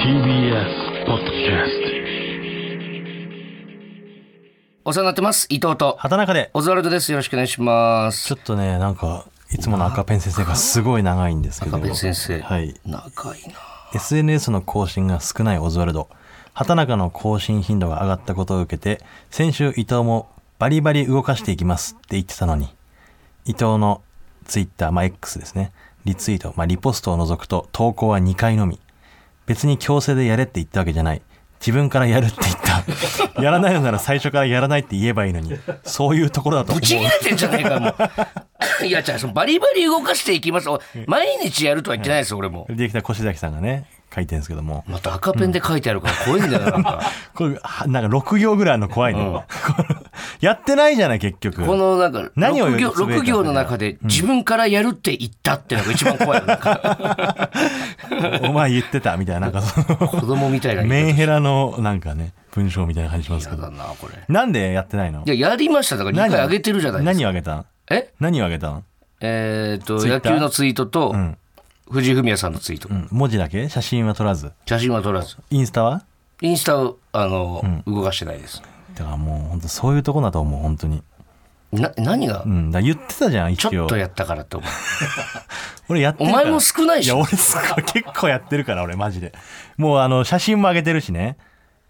[0.00, 1.70] TBS ポッドキャス
[4.84, 5.46] お世話になってます。
[5.48, 5.96] 伊藤と。
[5.98, 7.10] 畑中でオズワルドです。
[7.12, 8.26] よろしくお願いします。
[8.26, 12.40] ちょっとねなんかいつもの赤ペン先生がすごい長いんですけど赤ペン先生。
[12.40, 13.54] はい長いな。
[13.94, 16.08] SNS の更新が少ないオズワルド
[16.52, 22.68] 畑中の更新頻度が上がったことを受けて先週伊藤もバリバリ動かしていきますって言ってたのに
[23.46, 24.02] 伊藤の
[24.44, 25.72] ツイッターまあ X ですね
[26.04, 28.78] リツイート、まあ、リポストを除くと投稿は2回のみ
[29.46, 31.22] 別に強制でやれって言ったわけじゃない
[31.60, 32.70] 自分からやるって言った
[33.42, 35.52] やらないのなら最初からやらないって言えばいいのに
[35.84, 37.94] そういうところだと思うぶち切れてんじゃないか、も
[38.80, 38.84] う。
[38.86, 40.70] いや、じゃあ、バリバリ動かしていきます。
[40.70, 42.64] お毎日やるとは言ってないです、俺も。
[42.68, 44.84] ディレクター越崎さんがね書いてるんですけども。
[44.88, 47.00] また赤ペンで書いてあるから怖いんだよな、なんか。
[47.34, 49.34] これはなんか6行ぐらいの怖いね、うん。
[50.40, 51.64] やってないじゃない結局。
[51.64, 56.42] このなんか何を6行つぶやいたんだ六行の中で自分からやるって言ったってのが一番怖い
[58.42, 59.86] お前言ってたみたいななんかその。
[60.08, 63.70] 子供みたいなメンヘラのなんかね文章みたいな感じしますけど。
[63.70, 64.14] な、これ。
[64.28, 65.22] なんでやってないの？
[65.24, 65.96] いや、やりました。
[65.96, 67.14] だから2回あげてるじゃないですか。
[67.14, 68.12] 何をあげたんえ？
[68.18, 68.84] 何をあげたん、
[69.20, 71.36] えーっと、野球のツイートと、ん
[71.90, 72.88] 藤井フミヤさんのツイート。
[72.88, 73.68] うん、文字だけ？
[73.68, 74.52] 写真は撮らず？
[74.66, 75.36] 写真は撮らず。
[75.50, 76.02] インスタは？
[76.40, 78.62] インスタを、あの、動かしてないです。
[78.94, 81.02] だからもう本当そういうとこだと思う本当に。
[81.72, 82.42] な、何が？
[82.44, 82.70] うん。
[82.70, 83.82] だ言ってたじゃんち一応。
[83.82, 84.68] ょっとやったからって思う。
[85.90, 87.06] 俺やってるお前も少ないし。
[87.06, 89.32] いや俺すごい結構やってるから俺マジで。
[89.76, 91.36] もうあの写真も上げてるしね。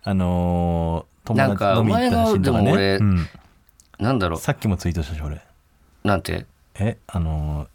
[0.02, 2.72] あのー友達飲み行った写真とかね。
[2.72, 3.28] うん、
[3.98, 5.36] なんだろさっきもツイートしたし俺。
[5.36, 5.40] う。
[6.04, 6.46] なんて？
[6.74, 7.68] えあのー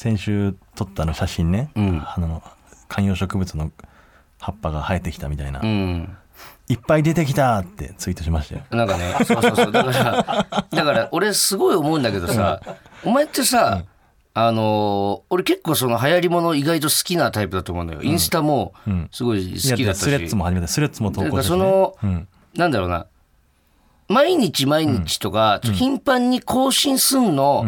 [0.00, 2.02] 先週撮ったあの写真ね、うん。
[2.02, 2.42] あの
[2.88, 3.70] 観葉植物の
[4.38, 6.16] 葉っぱが生えてきたみたいな、うん。
[6.68, 8.62] いっぱい出てきたってツイートしましたよ。
[8.70, 9.72] なんかね、そうそうそう。
[9.72, 12.62] だから、だから俺すごい思うんだけどさ、
[13.04, 13.84] お前ってさ、
[14.32, 18.02] あのー俺結構その流行りもの意外と好きなタイプだと思うのよ。
[18.02, 18.72] インスタも
[19.12, 20.04] すごい好きだったし。
[20.04, 22.28] スレッズも始めたスレッズも投稿したし、ね、その、うん。
[22.54, 23.06] なんだろうな、
[24.08, 27.66] 毎日毎日とか、頻繁に更新すんの、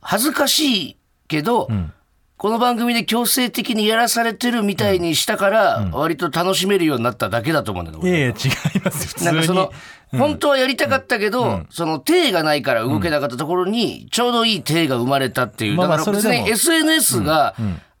[0.00, 0.96] 恥ずかしい
[1.30, 1.68] けど、
[2.36, 8.02] この番組で強制的にやらされてるみたいにしたから、割と楽しめるようになっただけだと思うんだよね。
[8.02, 9.26] 俺いやいや違います普通に。
[9.26, 9.72] なんかその、
[10.12, 15.76] 本当はやりたかったけど、その手がないから動けなかったところに、ちょうどいい手が生まれたっていう。
[15.76, 17.54] だから別に SNS が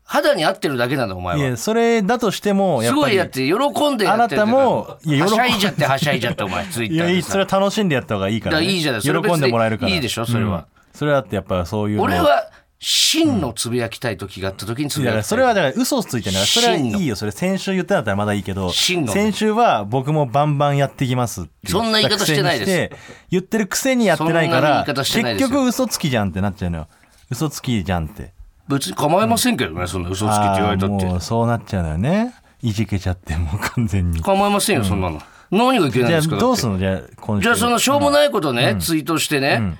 [0.04, 1.40] 肌に合ってるだけなんだ、お前は。
[1.40, 3.00] いやそれだとしてもやすっぱり。
[3.02, 9.00] ごいやって、喜んでやってるあなたもいやは喜んしゃいじゃって、はしゃいじゃって、お前、 ツイッいそれは楽しんでやった方がいいから,、ね、いいじゃない。
[9.02, 9.92] 喜んでもらえるから。
[9.92, 10.56] いいでしょそれは。
[10.56, 10.64] うん。
[10.98, 12.02] それはってやっぱそういうの。
[12.02, 12.50] 俺は
[12.82, 17.14] 真のつぶやきたい時があった時につぶやきたいらそれはだから嘘をついてんだからそれはいいよ。
[17.14, 22.96] それ先週言ったんだったらまだいいけど真の先週は僕もバンバンやってきますそんな言い方してないです。
[23.30, 26.88] 言ってるくせにやってないから結局嘘つきじゃんってなっちゃうのよ。
[27.30, 28.32] 嘘つきじゃんって。
[28.66, 31.04] 別に構いませんけどね、そんな嘘つきって言われたって。
[31.04, 32.34] もうそうなっちゃうのよね。
[32.62, 34.22] いじけちゃってもう完全に。
[34.22, 35.20] 構いませんよそんなの。
[35.50, 36.96] 何がいけないんじゃあですかどうすだってんの？
[36.96, 37.42] じゃあ今週。
[37.42, 39.76] じゃあそのしょうもないことね、ツイートしてね、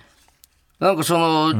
[0.81, 1.55] なんかその、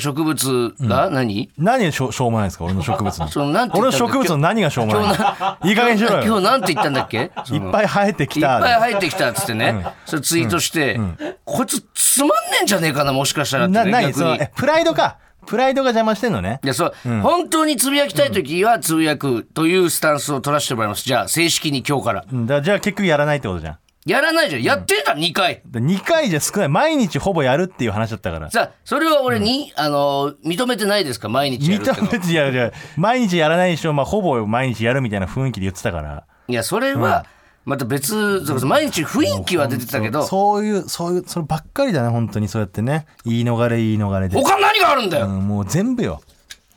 [0.00, 2.64] 植物が何、何しょしょうもないですか？
[2.64, 3.28] 俺の植物の。
[3.28, 7.18] そのなんて 俺の植物の何がしょうもないいい加減にしろ今日よなんて言ったんだっけ？
[7.52, 10.98] いっぱい生えてきいったぱいで入ってきたっつってね、それツイートして、
[11.44, 14.40] こいつつまんねえんじゃねえかなもしかしたらって、なね、逆に。
[14.56, 15.18] プライドか。
[15.46, 16.58] プライドが邪魔してんのね？
[16.64, 21.04] いやそう、本当につぶやきたい時はつぶやくというスタンスを取らせてもらいます。
[21.04, 22.24] じゃあ正式に今日から。
[22.32, 22.46] うん。
[22.48, 24.62] だじゃあ結局やらないってことじゃんやらないじゃん。
[24.62, 25.62] やってた2回。
[25.66, 26.68] で2回じゃ少ない。
[26.68, 28.50] 毎日ほぼやるっていう話だったから。
[28.50, 31.28] さあそれは俺に、あの認めてないですか？
[31.28, 31.96] 毎日やるっての。
[32.08, 36.24] 認めてやるじゃ毎日やらないでしょ、まあ、ほぼ毎日やるみたいな雰囲気で言ってたから。
[36.48, 37.26] いやそれは
[37.64, 40.22] また別、そうそう毎日雰囲気は出てたけど。
[40.22, 42.46] そういうそういうそればっかりだね本当に。
[42.46, 43.06] そうやってね。
[43.24, 46.22] 言い逃れ言い逃れで、他何があるんだよ、うんもう全部よ。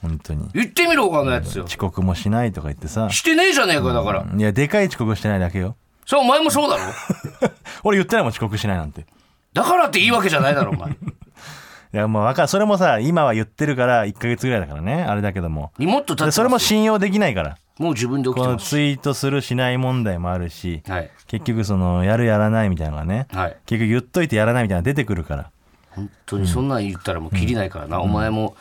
[0.02, 0.50] 本当に。
[0.56, 1.66] 言ってみろ他のやつよ。
[1.66, 3.08] 遅刻もしないとか言ってさ。
[3.12, 5.76] してねえじゃねえかだから、いやでかい遅刻してないだけよ
[6.10, 6.92] それお前もそうだろ？
[7.86, 9.06] 俺言ってないもん遅刻しないなんて。
[9.54, 10.90] だからっていいわけじゃないだろお前。
[10.92, 10.96] い
[11.92, 12.48] やもうわかる。
[12.48, 15.04] それもさ今は言ってるから1ヶ月ぐらいだからね。
[15.04, 15.72] あれだけども。
[15.78, 17.58] にもっと経ってそれも信用できないから。
[17.78, 18.66] もう自分で起きてます。
[18.70, 21.12] ツイートするしない問題もあるしはい。
[21.28, 23.58] 結局そのやるやらないみたいなのがねはい。
[23.68, 25.52] 結局言っといてやらないみたいなの出てくるから。
[25.92, 28.56] 本当にそんなん言ったらもうキリないからな、お前も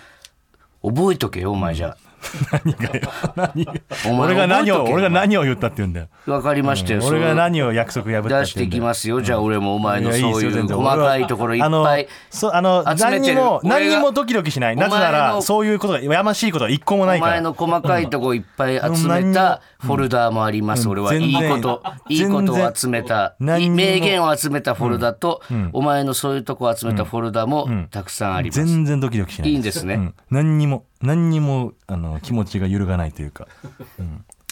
[0.83, 1.97] 覚えとけよお前じゃ
[2.53, 3.73] 何がよ何が
[4.07, 6.09] お前俺が何を俺が何を言ったって言うんだよ。
[6.27, 8.89] 分かりましたよ、俺がそ何を約束破ったう出していきって言うんだよ。
[8.89, 11.87] ますよ、じゃあ俺もお前のそういう細かいところいっぱいあの
[12.31, 14.77] そうあの何にも何にもドキドキしない。
[14.77, 17.33] なぜならのそういうことがやましいことが一個もないから。
[17.33, 20.91] お前の細かいとこいっぱい集めたフォルダーもあります、うん。
[20.93, 21.15] 俺は。
[21.15, 23.37] いいこといいことを集めた。
[23.39, 25.43] 名言を集めたフォルダと、
[25.73, 29.95] お前のそういうとこを集めたフォルダもたくさんあります、全然ドキドキしないいいんですね。
[29.95, 30.15] うん。
[30.31, 33.47] 何にも何にもあの気持ちが揺るがないというか。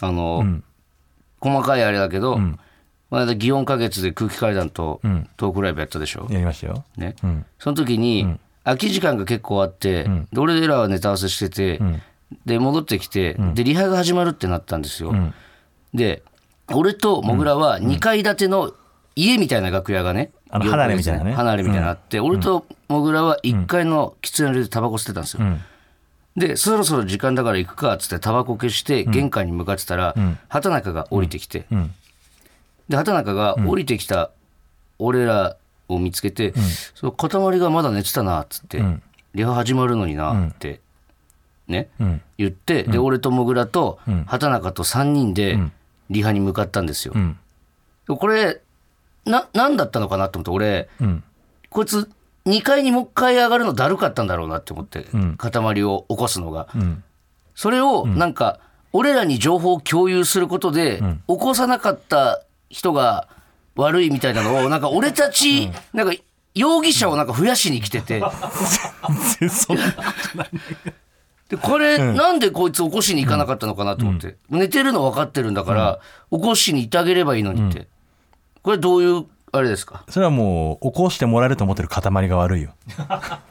[0.01, 0.65] あの、ん。
[1.41, 2.59] 細かいあれだけど、ん。
[3.11, 5.29] この間祇園花月で空気階段とん。
[5.37, 6.85] トークライブやったでしょ、やりましたよ。
[6.97, 7.17] ね。
[7.23, 7.47] うん。
[7.59, 11.81] その時に、空き時間が結構あって、で俺らはネタ合わせしてて、
[12.45, 15.15] で戻ってきて、でリハが始まるってなったんですよ、
[15.95, 16.25] で
[16.73, 18.73] 俺とモグラは2階建ての
[19.15, 21.33] 家みたいな楽屋がね、あの離れみたいなね。
[21.33, 25.45] 離れみたいなのあって、俺とモグラは1階の喫煙所でタバコ吸ってたんですよ、
[26.37, 30.15] でそろそろ時間だから行くかっつってタバコ消して玄関に向かってたら、
[30.49, 31.95] 畑中が降りてきて、ん。
[32.89, 34.31] で畑中が降りてきた
[34.99, 35.57] 俺ら
[35.89, 36.53] を見つけて
[36.95, 38.85] 「その塊がまだ寝てたな」っつって、
[39.35, 40.81] リハ始まるのにな」って、
[41.69, 42.21] ね、ん。
[42.37, 45.59] 言ってで俺とモグラと畑中と3人で
[46.11, 47.15] リハに向かったんですよ。
[48.09, 48.61] これ
[49.25, 51.23] な何だったのかなと思って俺、ん。
[51.71, 52.11] こいつ
[52.47, 55.07] 2階にもう一回上がるのだるかったんだろうなって思って、
[55.37, 56.69] 塊を起こすのが。
[56.79, 57.03] ん。
[57.55, 58.61] それをなんか
[58.93, 63.29] 俺らに情報を共有することで、起こさなかった人が
[63.75, 66.15] 悪いみたいなのをなんか俺たち、なんか
[66.55, 68.23] 容疑者をなんか増やしに来てて。
[69.51, 69.83] そんな
[71.49, 76.01] でこれ、なんでこいつ起こしに行かなかったのかなと思って、寝てるの分かってるんだから、
[76.33, 77.87] 起こしに行ってあげればいいのにって、
[78.63, 79.27] これどういう
[79.59, 80.05] あれですか？
[80.09, 82.71] それはもう起こしてもらえると思ってる塊が悪いよ。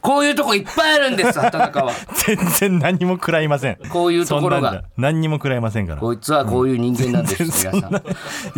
[0.00, 1.92] こういうとこいっぱいあるんです畑中は。
[2.26, 3.76] 全然何も食らいません。
[3.90, 4.84] こういうところが。
[4.96, 6.00] 何にも食らいませんから。
[6.00, 7.52] こいつはこういう人間なんです、皆
[7.82, 8.02] さん。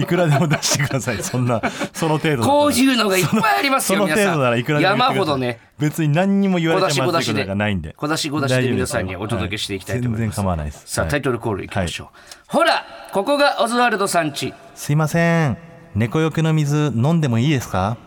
[0.00, 1.20] いくらでも出してください。
[1.20, 1.60] そんな
[1.92, 5.58] その程度こういうのがいっぱいありますそよ皆さの程度ならいくらんでも山ほどね。
[5.80, 7.92] 別に何にも言われてまし小出しですことがないんで。
[7.96, 10.20] 小出し小出しで皆さんにお届けしていきたいと思います。
[10.20, 10.84] 全然構わないです。
[10.86, 11.10] さあ、はい。
[11.10, 12.08] タイトルコールいきましょう、
[12.46, 17.98] ほらここがオズワルドさんちすいません猫よけの水飲んでもいいですか？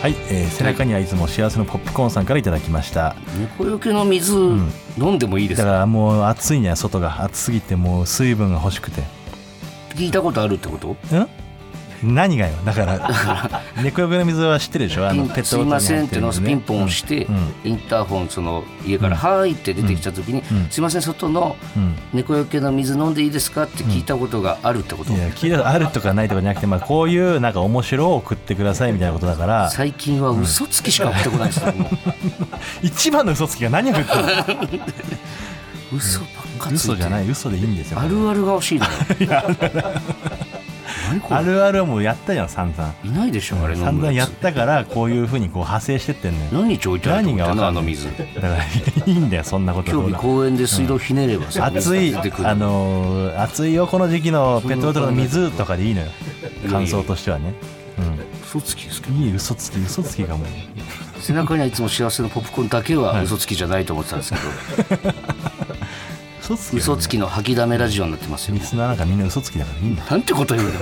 [0.00, 3.16] はい、えー背中にはいつも幸せのポップコーンさんからいただきました。
[3.38, 5.66] 猫よけの水、飲んでもいいですか？
[5.66, 9.02] だからもう暑いね外が暑すぎてもう水分が欲しくて。
[9.90, 10.88] 聞いたことあるってこと？
[10.88, 10.96] ん？
[12.02, 12.54] 何がよ。
[12.64, 15.08] だから 猫よけの水は知ってるでしょ？
[15.08, 17.26] あのペットすいませんってのピンポン押して、
[17.64, 21.94] インターホンその家から「はーい」って出てきた時に「すいません外のうん。
[22.12, 29.70] 猫よけの水飲んでいいですか?」って聞いたことがあるってこと、いや聞いたあるとかないとかじゃなくて、まあ、こういうなんか面白を送ってくださいみたいなことだから。
[29.70, 31.90] 最近は嘘つきしか送ってこないですよ、も。
[32.82, 34.28] 一番の嘘つきが何を言ってるの？
[35.92, 37.28] う 嘘ばっかついて嘘じゃない。
[37.28, 38.00] 嘘でいいんですよ。
[38.00, 38.90] あるあるが欲しいのよ。
[39.28, 39.84] 何これ
[41.30, 42.94] あるあるはもうやったじゃん散々。
[43.04, 47.56] いないでしょあれ飲散々やっむやつたからこういうふうにこう派生してってんのよ何日置いてあると思ってんの？
[47.56, 48.06] 何があの水。
[48.16, 49.90] だからいいんだよそんなこと。
[49.90, 56.08] 今日公園で水道ひねればさ、暑い水が出てくるあのー暑いよこの時期のペットボトルの水とかでいいのよ。
[56.70, 57.54] 感想としてはね。
[58.44, 60.44] 嘘つきですけどうんいい嘘つき嘘つきがも。
[60.44, 60.46] う
[61.20, 65.53] 背中にはいつも幸せのポップコーンだけは嘘つきじゃないと思ってたんですけど、嘘つき
[66.52, 68.54] 嘘つきの吐きだめラジオになってますよ。
[68.54, 70.10] リスナーなんかみんな嘘つきだからいいんだよ。
[70.10, 70.74] なんてこと言うの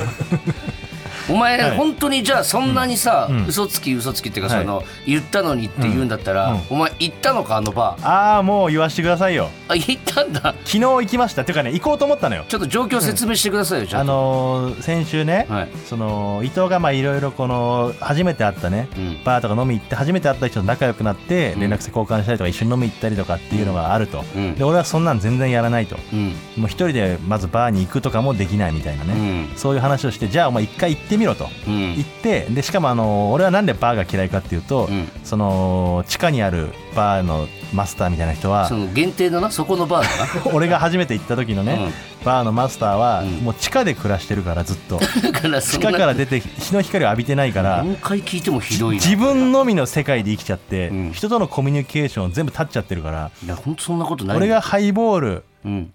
[1.30, 1.76] お前、はい。
[1.76, 4.64] 本当にじゃあそんなにさ、嘘つき嘘つきっていうか、はい。
[4.64, 6.54] その言ったのにって言うんだったら、うん。
[6.54, 6.62] うん。
[6.70, 8.06] お前行ったのかあのバー？
[8.06, 9.48] ああもう言わしてくださいよ。
[9.68, 10.40] あ行ったんだ。
[10.64, 11.42] 昨日行きました。
[11.42, 12.44] っていうかね行こうと思ったのよ。
[12.48, 15.68] ちょっと状況説明してくださいよ、じゃあのー先週ね、はい。
[15.86, 19.24] その伊藤がまあいろいろこの初めて会ったね、うん。
[19.24, 21.60] バーとか飲み行って初めて会った人と仲良くなってうん。
[21.60, 24.54] 連絡先交換したりとか一緒に飲み行ったりとかっていうのがあると、うん。
[24.54, 25.96] で俺はそんなん全然やらないと。
[26.12, 26.28] うん。
[26.56, 29.48] もう一人でまずバーに行くとかもできないみたいなうね、ん。
[29.56, 31.94] そういう話をしてじゃあお前一回行ってみろと、うん。
[31.96, 35.08] 行ってでしかもあの俺はなんでバーが嫌いかっていうと、うん。
[35.24, 39.50] その地下にあるバーのマスターみたいな人はその限定だな？
[39.50, 41.92] そこのバーだ 俺が初めて行った時のね、
[42.24, 43.30] バーのマスターはうん。
[43.44, 44.98] もう地下で暮らしてるからずっと。
[45.42, 49.02] 地んな下から出て日の光を浴びてないから何回聞いてもひどいな。
[49.02, 51.12] 自分のみの世界で生きちゃって、うん。
[51.12, 55.42] 人とのコミュニケーションを全部立っちゃってるからいや本当そんなことない俺がハイボールうん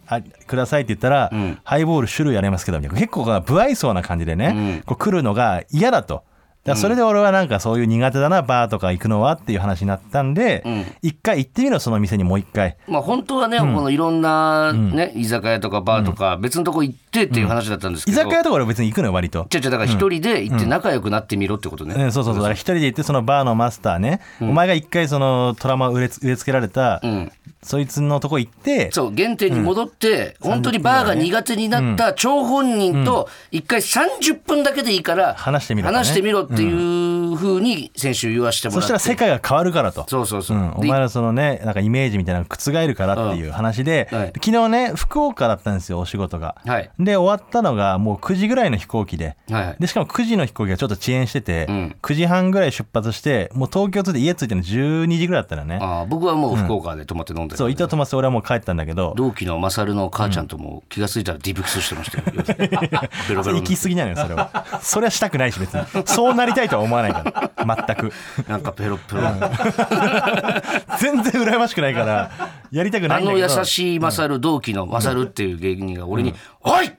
[0.07, 1.59] あくださいって言ったら、うん。
[1.63, 2.99] ハイボール種類ありますけどみたいな。
[2.99, 4.83] 結構不愛想な感じでね、うん。
[4.85, 6.23] こう来るのが嫌だと。
[6.67, 10.85] だそれで俺はなんかそういう苦手だなバーとか行くのはっていう話になったんでうん。
[11.01, 12.75] 一、回行ってみろその店にもう一回。
[12.87, 19.47] まあ本当はね、このいろんなね、居酒屋とかバーとか別のとこ行ってっていう話だったんですけど、居酒屋とか俺別に行くのよ割と。
[19.53, 22.35] 違う違うだから一人で行って仲良くなってみろってことね、うん、そうそうそう。
[22.35, 27.31] だから一人で行ってそのバーのマスターね、お前が一回そのトラウマを植えつ植え付けられた、うん
[27.67, 38.81] そいつのとこ行ってそう原点に戻って、本当にバーが苦手になった張本人と一回30分だけでいいから話してみろ話してみろっていうふうに先週言わしてもらって。
[38.81, 40.05] そしたら世界が変わるからと。
[40.07, 44.33] そうそうそう、うん、おで前らそのねなんかイメージみたいなのが覆るからっていう話で、うんはい。
[44.35, 46.55] 昨日ね福岡だったんですよお仕事が。
[46.65, 46.89] はい。
[46.99, 49.37] で終わったのがもう9時ぐらいの飛行機で。
[49.49, 49.67] はい。
[49.67, 51.95] はいでしかも9時の飛行機がちょっと遅延してて、うん。
[52.01, 55.79] 9時半ぐらい出発してもう東京着いて家着いての12時ぐらいだったのね。
[55.81, 59.13] ああ僕はもう福岡で泊まって飲んでる、そう伊藤飛ばして俺はもう帰ったんだけど。
[59.15, 62.23] 同期のマサルの母ちゃんとも気が付いたらディブクスしてましたよ。
[63.57, 64.65] 行き過ぎなのよそれは。
[64.81, 65.83] それはしたくないし別に。
[66.05, 68.13] そうなりたいとは思わないから全く。
[68.47, 69.21] なんかペロペロ。
[70.99, 72.31] 全然羨ましくないから
[72.71, 73.47] やりたくなあいんだけど。
[73.47, 76.91] の優しいマサル同期のマサルっていう芸人が俺に「おい!」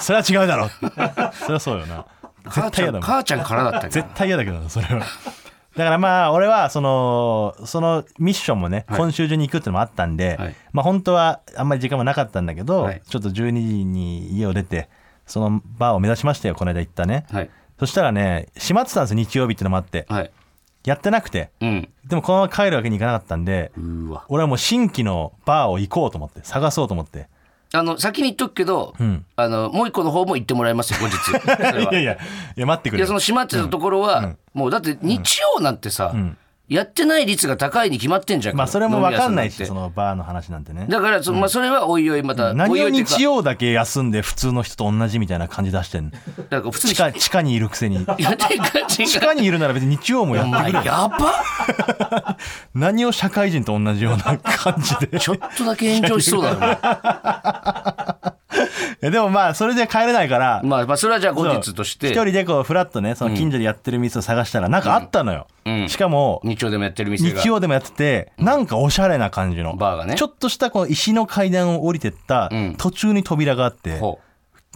[0.00, 0.68] それは違うだろ。
[0.68, 2.04] それはそうよな。
[2.44, 3.86] 絶対嫌だ母ちゃんからだったけ？
[3.88, 5.04] ど絶対嫌だけどなそれは。
[5.76, 8.98] だからまあ俺はそのそのミッションもね、はい。
[8.98, 10.54] 今週中に行くっていうのもあったんで、はい。
[10.72, 13.02] まあ本当はあんまり時間もなかったんだけど、はい。
[13.08, 14.88] ちょっと12時に家を出て
[15.26, 20.06] そのバーを目指しましたよこの間行ったね、はいそしたらね閉まってたんですよ日曜日ってのもあって。
[20.08, 20.30] はい。
[20.84, 21.50] やってなくて。
[21.60, 21.88] うん。
[22.06, 24.24] でもこのまま帰るわけにいかなかったんでうーわ。
[24.28, 27.28] 俺はもう新規のバーを行こうと思って探そうと思って。
[27.72, 29.24] あの先に言っとくけど、ん。
[29.34, 31.16] あのもう一個の方も行ってもらいますよ後日。
[31.16, 32.16] それはいやいやい
[32.56, 36.14] や待ってくれやその閉まってたところは、もうだって日曜なんてさ、
[36.66, 40.86] やってない率が高いに決まってんじゃんまあそれも分かんないしそのバーの話なんてね。
[40.88, 46.10] だからそ,、まあ、それはおいおいまた、お何を日曜だけ休んで普通の人と同じみたいな感じ出してんの。
[46.10, 46.94] だから普通に。
[46.94, 47.98] 地下地下にいるくせに。
[48.88, 49.58] 地下にいる。
[49.58, 50.72] なら別に日曜もやってくれ。
[50.72, 52.36] よやば
[52.74, 55.20] 何を社会人と同じような感じで。
[55.20, 58.13] ちょっとだけ炎上しそうだよね
[59.00, 62.08] でもまあそれで帰れないからまあ、まあそれはじゃあ後日として。
[62.08, 65.88] 一人でこうフラッとねその近所でやってる店を探したらなんかあったのよ、うん。
[65.88, 67.40] しかも日曜でもやってる店が。
[67.40, 69.76] 日曜でもやっててなんかおしゃれな感じの。
[69.76, 70.14] バーがね。
[70.14, 72.74] ちょっとしたこの石の階段を降りてったうん。
[72.76, 74.20] 途中に扉があって、ほ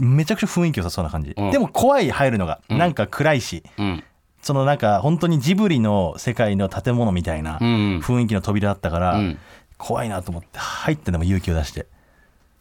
[0.01, 1.51] めちゃくちゃ雰囲気良さそうな感じ、うん。
[1.51, 4.05] でも怖い入るのが、なんか暗いしううん。
[4.41, 8.01] そのなんか本当にジブリの世界の建物みたいなうん。
[8.03, 9.39] 雰囲気の扉だったから、うん。
[9.79, 11.87] 怖いなと思って入ってでも勇気を出して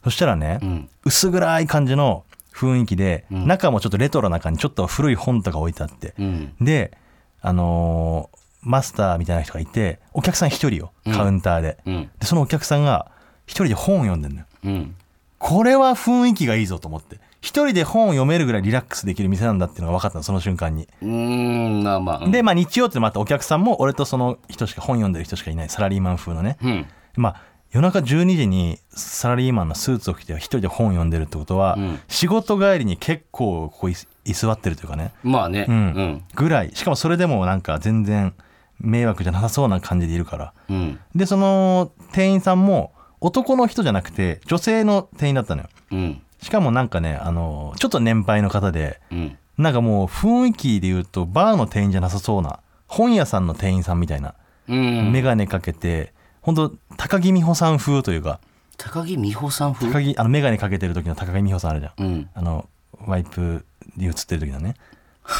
[0.08, 0.90] そしたらね、ん。
[1.04, 2.24] 薄暗い感じの
[2.54, 6.54] 雰囲気で、中もちょっとレトロな感じちょっと古い本とか置いてあって、うん。
[6.62, 6.98] で
[7.42, 12.10] あのーマスターみたいな人がいてお客さん一人よカウンターで,、うん。
[12.20, 13.12] でそのお客さんが
[13.46, 14.46] 一人で本を読んでんのよ。
[14.64, 14.96] うん。
[15.40, 17.20] これは雰囲気がいいぞと思って。
[17.42, 20.88] 一人で本を読めるぐらいリラックスできる店なんだっていうのが分かったのその瞬間に。
[21.02, 22.32] うーんまあまあうん。
[22.32, 26.86] で、まあ、日曜ってまたお客さんも俺とその人しか本読んでる人しかいないサラリーマン風のね、うん。
[27.16, 32.00] まあ夜中12時にサラリーマンのスーツを着て一人で本読んでるってことは、うん。
[32.07, 33.95] 仕事帰りに結構ここい
[34.25, 35.65] 居座ってるというかね、まあね。
[35.67, 35.79] ううん。
[35.88, 36.71] んぐらい。
[36.74, 38.33] しかもそれでもなんか全然
[38.79, 40.53] 迷惑じゃなさそうな感じでいるから。
[40.69, 41.00] うん。
[41.15, 45.69] でその店員さんも男の人じゃなくて女性の店員だったのよ。
[45.91, 46.21] うん。
[46.41, 49.38] しかもなんかねあのちょっと年配の方でうん。
[49.57, 54.36] なんかもう雰囲気で言うとバーの店員じゃなさそうな本屋さんの店員さんみたいな
[54.69, 55.12] うん。
[55.12, 56.13] 眼鏡かけて
[56.48, 58.39] 本当高木美穂さん風というか。
[58.77, 59.92] 高木美穂さん風？
[59.92, 62.30] 高木あの眼鏡かけてる時の高木美穂さんあるじゃん、うん。
[62.34, 62.70] あの
[63.06, 63.66] ワイプ
[63.98, 64.75] で映ってる時のね。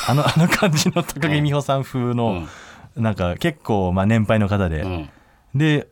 [0.10, 2.46] あのあの感じの高木美穂さん風の、
[2.98, 5.10] なんか結構まあ年配の方で、うん。
[5.56, 5.88] で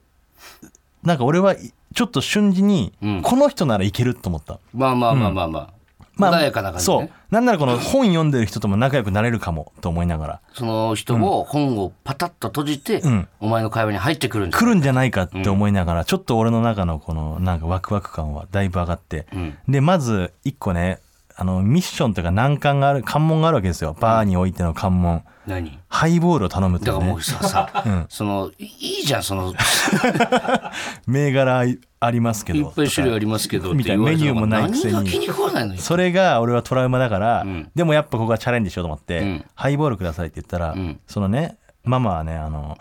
[1.04, 3.22] なんか俺はいちょっと瞬時に、うん。
[3.22, 4.60] この人ならいけると思った。
[4.74, 5.74] まあまあまあまあまあ
[6.16, 7.02] まあ穏やかな感じそう。
[7.02, 10.42] ねなんならこの本読んでる人とも仲良くなれるかもと思いながら。
[10.54, 13.28] その人も本をパタッと閉じてうん。
[13.40, 19.58] お前の会話に入ってくるんじゃ来るんじゃないかって思いながら、ちょっと俺の中のこのなんかワクワク感はだいぶ上がって、うん。
[19.68, 21.00] でまず一個ね
[21.38, 23.96] あのミッションというか難関がある関門があるわけですよ。
[24.00, 25.78] バーにおいての関門、何？
[25.90, 27.00] ハイボールを頼むっていうね。
[27.00, 29.54] だからもうささ、そのいいいじゃんその。
[31.08, 31.66] 銘柄
[32.00, 32.60] ありますけど。
[32.60, 34.04] いっぱい種類ありますけどみたいな。
[34.04, 35.78] メニューもないくせに。
[35.78, 37.70] それが俺はトラウマだから、ん。
[37.76, 39.46] でもやっぱここはチャレンジしようと思って、うん。
[39.56, 41.00] ハイボールくださいって言ったら、ん。
[41.06, 42.78] そのねママはねあの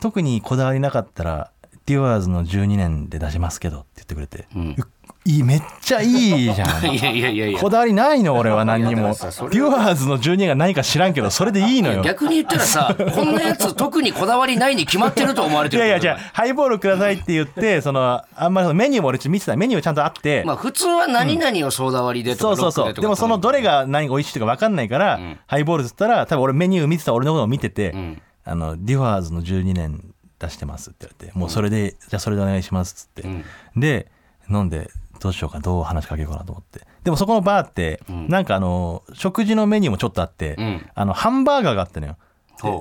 [0.00, 1.50] 特にこだわりなかったら
[1.86, 4.74] デュアーズの12年で出しますけどって言ってくれて、ん。
[4.76, 4.88] う
[5.26, 6.06] いいめっちゃい
[6.46, 6.84] いじゃん。
[6.94, 7.58] いやいやいやいや。
[7.58, 9.02] こだわりないの俺は何にも。
[9.02, 12.02] デュアーズの12年が何か知らんけどそれでいいのよ。
[12.02, 19.56] 逆に言ったらさこんなやつ特にこだわりないに決まってると思われてるいやいやじゃあハイボールくださいって言ってそのあんまりメニューも俺見てた。
[19.56, 22.84] メニューちゃんとあって、まあ普通は何々をソーダ割りでとかそうそうそう。
[22.84, 23.06] ロックとか。
[23.06, 25.38] でもそのどれが何が美味しいとか分かんないから、ん。
[25.46, 28.22] ハイボールっつったら多分俺メニュー見てた俺のことを見てて、ん。
[28.44, 30.04] あのデュアーズの12年
[30.38, 33.44] 出してますって言われてもうそれで、じゃあそれでお願いしますっつって、うん。
[33.80, 34.06] で
[34.48, 36.86] 飲んでどうしようかどう話しかけようかなと思って。
[37.04, 40.90] でもそこのバーって、なんかあの食事のメニューもちょっとあって、うん。
[40.94, 42.16] あのハンバーガーがあったのよ。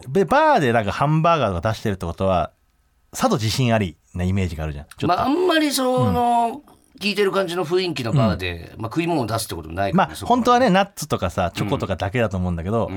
[0.07, 2.51] でバーでなんかハンバーガーとか出してるってことは
[3.13, 4.85] さぞ自信ありなイメージがあるじゃん。
[5.05, 6.61] まああんまりその、
[6.99, 12.89] 聞いてる感じの雰囲気のバーで、まあ、食い物を出すってこともないから、まあ本当はねナッツとかさチョコとかだけだと思うんだけど、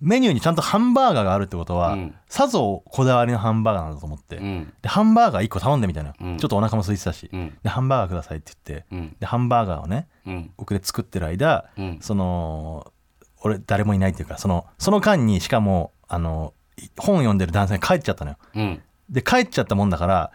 [0.00, 2.14] メニューにちゃんとハンバーガーがあるってことは、ん。
[2.28, 4.72] さぞこだわりのハンバーガーなんだと思って、ん。
[4.82, 6.36] でハンバーガー1個頼んでみたいな、ん。
[6.36, 7.56] ちょっとお腹も空いてたし、ん。
[7.62, 9.16] でハンバーガーくださいって言って、うん。
[9.18, 10.50] でハンバーガーをねうん。
[10.58, 11.98] 奥で作ってる間、うん。
[12.00, 12.92] その
[13.40, 16.54] 俺誰もいないっていうかそのその間にしかもあの
[16.98, 18.36] 本読んでる男性が帰っちゃったのよ。
[18.54, 18.82] うん。
[19.08, 20.32] で帰っちゃったもんだから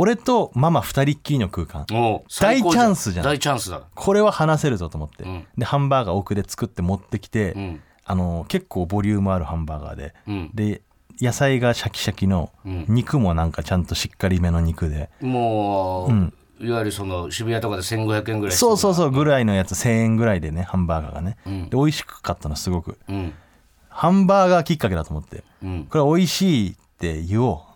[0.00, 1.84] 俺とママ二人っきりの空間。
[1.90, 3.24] 大チャンスじゃん。
[3.24, 3.82] 大チャンスだ。
[3.94, 5.46] これは話せるぞと思って、ん。
[5.58, 7.80] でハンバーガー奥で作って持ってきて、うん。
[8.06, 10.50] あの結構ボリュームあるハンバーガーで、うん。
[10.54, 10.80] で
[11.20, 12.86] 野菜がシャキシャキの、ん。
[12.88, 22.96] 肉もなんかちゃんとしっかりめの肉で、もう、いわゆるその渋谷とかで1500円ぐらいそうそううそうぐらいのやつ1000円ぐらいでねハンバーガーがね、で美味しかったのすごく。
[23.06, 23.34] うん。
[23.90, 25.44] ハンバーガーきっかけだと思って。
[25.62, 25.84] うん。
[25.90, 27.66] これ美味しいって言お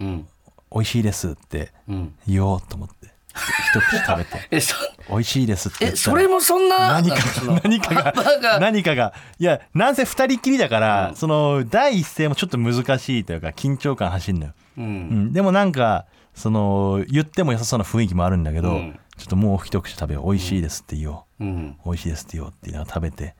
[0.00, 0.04] う。
[0.04, 0.26] うん
[0.72, 2.14] 美味しいですってうん。
[2.26, 3.10] 言おうと思って。
[3.32, 4.48] 一口食べて。
[4.50, 4.74] えそ
[5.08, 7.16] 美味しいですって言えそれもそんな何か
[7.62, 9.12] 何かがー 何かが。
[9.38, 14.88] いやなんせ二人きりだから、その第一声もちょっと難しいというか緊張感走るのよ、ううん。
[15.28, 18.98] ん、でもなんかその言っても良さそうな雰囲気もあるんだけど、うん。
[19.16, 20.26] ちょっともう一口食べよう。
[20.32, 21.76] 美味しいですって言おう、うん。
[21.84, 23.34] 美味しいですって言おうって言い食べて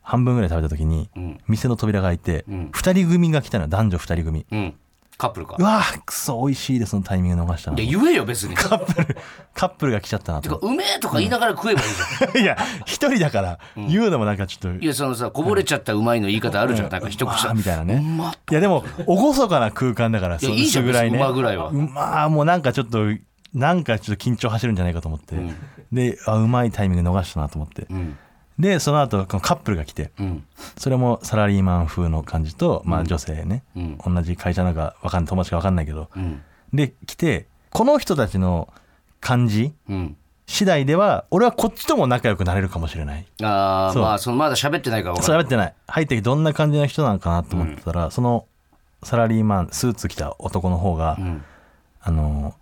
[0.00, 4.74] 半分ぐらい食べた時に、ん店の扉が開いて、ん二人組が来たのよ男女二人組、うん
[5.16, 5.56] カップルか。
[5.58, 8.54] うわーくそ美味しいですのタイミング逃したないや言えよ別に。
[8.54, 9.16] カップル
[9.54, 10.48] カップルが来ちゃったなと。
[10.54, 12.42] てかうめえとか言いながら食えばいいじゃん。
[12.42, 16.90] いや一人だから言うのもなんかちょっと、いやそのさこぼれちゃったうまいの言い方あるじゃん。
[16.90, 17.94] なんか一口みたいなね。
[17.94, 21.18] うまっいやでも厳かな空間だからそいやいいじゃんぐらいね。
[21.18, 21.68] 別にうまぐらいは。
[21.68, 23.04] うまあもうなんかちょっと
[23.52, 25.36] なんかちょっと緊張走るんじゃないかと思って、
[25.92, 28.18] であうまいタイミング逃したなと思って、ん
[28.58, 30.44] でその後このカップルが来てうん。
[30.76, 33.98] それもサラリーマン風の感じと、まあ女性ね、ん。
[33.98, 36.42] 同じ会社なんかわかんない友達かわかんないけど、うん。
[36.72, 38.72] で来てこの人たちの
[39.20, 40.16] 感じうん。
[40.46, 43.26] 次第では俺はこっちとも仲良くなれるかもしれない。
[43.42, 45.42] ああまあそのまだ喋ってないから分かんない。
[45.42, 45.74] 喋ってない。
[45.88, 48.46] 入ってきてどんな感じの人なのかなと思ってたら、その
[49.02, 51.42] サラリーマンスーツ着た男の方が、ん。
[52.02, 52.54] あの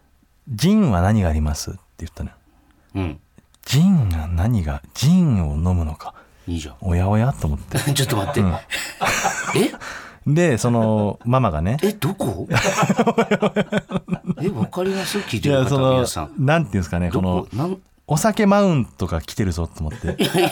[0.48, 2.36] 「ジンは何があります?」って言ったのよ。
[2.94, 3.20] うん
[3.66, 6.14] ジンが何がジンを飲むのか。
[6.48, 6.76] いいじゃん。
[6.80, 7.78] おやおやと思って。
[7.92, 8.40] ちょっと待って、
[9.58, 9.72] え？
[10.26, 11.76] でそのママがね。
[11.82, 12.48] えどこ？
[14.40, 15.18] えわかります？
[15.18, 16.32] 聞いいてるその皆さん。
[16.44, 17.56] なんていうんですかねこどのこ？
[17.56, 17.78] なん？
[18.08, 20.22] お酒マウントが来てるぞと思って。
[20.22, 20.48] いやいや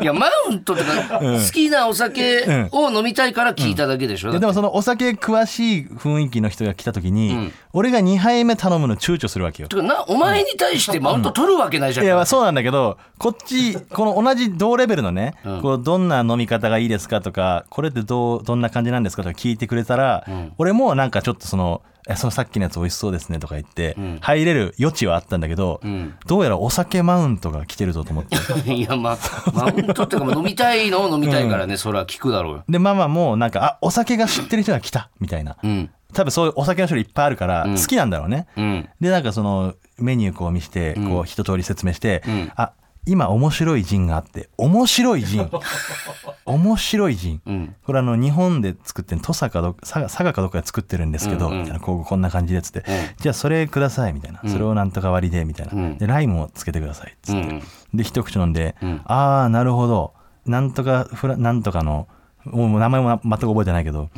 [0.00, 4.38] いやマウントとか好きなお酒を飲みたいから聞いただけでしょ、だって。
[4.38, 7.52] ででもそのお酒詳しい雰囲気の人が来た時に、ん。
[7.72, 9.68] 俺が2杯目頼むの躊躇するわけよ。
[9.68, 15.62] てかなお前に対してマウント取るわけないじゃん、いやまあそうなんだけどこっちこの同じ同レベルのね、うん。
[15.62, 20.24] こうどんな飲み方がいいですかとかこれってどうどんな感じなんですかとか聞いてくれたら、
[20.58, 24.18] 俺もなんかちょっとそのえそのさっきのやつ美味しそうですねとか言って、ん。
[24.20, 26.14] 入れる余地はあったんだけど、ん。
[26.26, 28.36] どうやらお酒マウントが来てるぞと思って。
[28.72, 29.18] いやまあ
[29.52, 32.64] マウントっていうかまあ飲みたいのを飲みたいからね、それは聞くだろうよ。
[32.68, 35.90] でママもなんかあお酒が知ってる人が来たみたいな、うん。
[36.12, 38.88] 多分そういうお酒の種類いっぱいあるから好きなんだろうね、うん。
[39.00, 42.52] でなんかそのメニューこう見してこう一通り説明して、ん。
[42.56, 42.72] あ
[43.06, 45.50] 今面白いジンがあって面白いジン。
[46.46, 47.74] 面白いジン、うん。
[47.86, 51.58] これあの日本で作ってる土佐かど佐賀佐賀かどっかで作ってるんですけど、うんうん。
[51.60, 52.84] みたいなこうこんな感じでっつって、
[53.18, 55.98] じゃあそれくださいみたいな、それをなんとか割りでみたいな、ん。
[55.98, 57.62] でライムをつけてくださいっつって、うん
[57.94, 59.00] で一口飲んで、ん。
[59.04, 60.12] ああなるほど。
[60.46, 62.08] なんとかフラなんとかの
[62.44, 64.10] もう名前も全く覚えてないけど、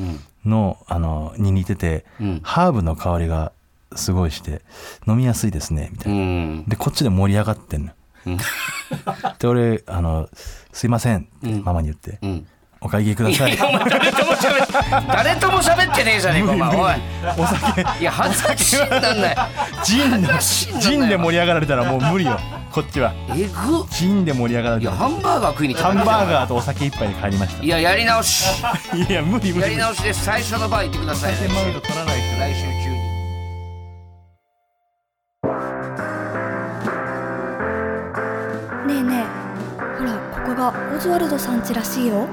[0.44, 2.40] のあのに似てて、ん。
[2.42, 3.52] ハーブの香りが
[3.94, 4.62] すごいして
[5.06, 6.64] 飲みやすいですねみたういな、ん。
[6.66, 7.92] でこっちで盛り上がってんの、
[9.38, 10.28] で俺あの
[10.72, 12.46] 「すいません」ってママに言って「ん。
[12.82, 13.56] お会計ください」
[15.08, 16.94] 誰とも喋ってねえじゃねえかお前おい。
[17.38, 17.80] お酒。
[18.00, 20.40] いや話になんないなんない
[20.80, 22.38] ジンで盛り上がられたらもう無理よ。
[22.70, 23.12] こっちは。
[23.30, 23.86] えぐ。
[23.90, 27.64] ジンで盛り上がられいやたらハンバーガー食いにハンバーーガーとお酒一杯で帰りました。
[27.64, 28.44] いややり直し。
[29.08, 29.60] いや無理無理。
[29.62, 30.24] やり直しです。
[30.24, 32.95] 最初のバー行ってください酒マウント取らない人来週中
[40.56, 42.26] がオズワルドさん家らしいよ。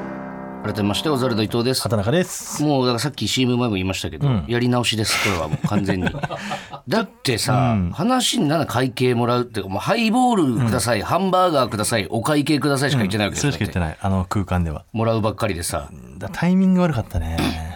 [0.64, 1.82] 改めましてオザルド伊藤です。
[1.82, 2.64] 畑中です。
[2.64, 5.22] もうだからさっき CM 前も言いましたけど、やり直しです。
[5.30, 6.10] これはもう完全に。
[6.88, 14.86] だってさ、話になら会計もらうってもうハイボールください、ハンバーガーくださいお会計くださいしか言ってないわけでそれしかすよ、言ってないあの空間では。
[14.94, 15.90] もらうばっかりでさ。
[16.18, 17.73] だタイミング悪かったね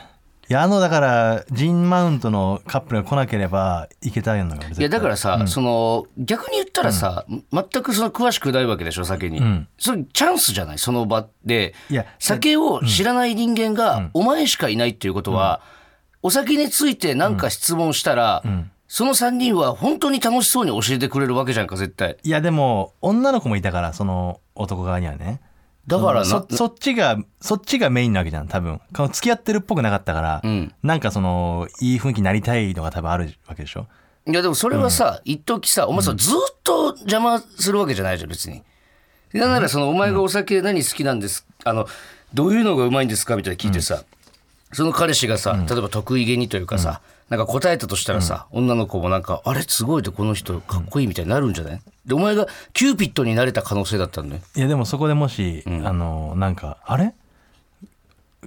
[0.50, 9.42] いやあのだからジンマウントのカップルが来なければいけたんだからいやだからさ、その逆に言ったらさ、全くその詳しくないわけでしょ酒に、
[9.78, 11.74] それチャンスじゃないその場で。
[11.90, 15.62] いや酒を知らない人間がお前しかいないっていうことは、
[16.22, 18.44] お酒について何か質問したら、
[18.88, 22.18] その3人は本当に楽しそうに教えてくれるわけじゃんか絶対。
[22.24, 25.42] いやでも女の子もいたからその男側にはね
[25.88, 28.80] だからなそそっちがそっちがメインなわけじゃん多分。
[28.94, 30.74] この付き合ってるっぽくなかったから、うん。
[30.84, 33.88] なんかそのいい雰囲気になりたいのが多分あるわけでしょ？
[34.28, 38.62] いやでもそれはさ、一時さお前さ、ずっと邪魔するわけじゃないじゃん別に。
[39.34, 41.88] なんならそのお前がお酒何好きなんです、あの
[42.34, 44.04] どういうのがうまいんですかみたいな聞いてさ、
[44.74, 49.62] その彼氏がさ例えば得意げにというかさ、なんか答えたとしたらさ、女の子もなんかあれ？
[49.62, 51.82] すごいでこの人かっこいいみたいになるんじゃない？
[52.08, 54.42] でお前がキューピッドになれた可能性だったんだよ。
[54.56, 57.14] いやでもそこでもし、あのなんかあれ？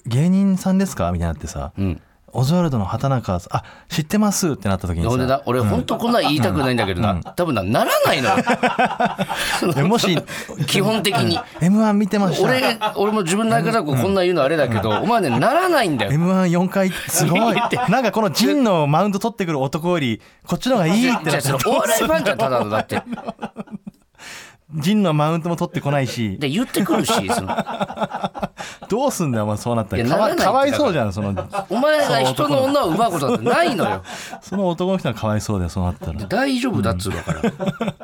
[0.07, 1.12] 芸人さんですか？
[1.12, 2.01] みたいになってさ、ん
[2.33, 8.37] オズワルドの畠中さんあ知ってますってなった時にほんでなさ俺本当こんなん言いたくないんだけどな、多分なならないのよ。
[9.75, 10.16] でもし
[10.66, 11.38] 基本的に。
[11.61, 12.45] m 1見てました？
[12.49, 14.14] 俺俺も自分の相方がこん。
[14.14, 16.12] なん言うのあれだけど、お前ねならないんだよ。
[16.12, 17.57] m 1 4回すごい。
[17.88, 23.03] なんかこのジンのマウント取ってくる男よりこっちの方がいいってなってれお笑いファンじゃんただのだって。
[24.77, 26.38] ジンのマウントも取ってこないし。
[26.38, 27.49] で言ってくるしその
[28.90, 30.03] どうすんだよお前そうなったら。
[30.03, 34.03] いやならないってかわかわいそうじゃんそのお前が人の女を奪うことなんてないのよ。
[34.42, 36.20] その男の人が かわいそうだよそうなったら。
[36.26, 38.03] 大丈夫だっつうのから、だか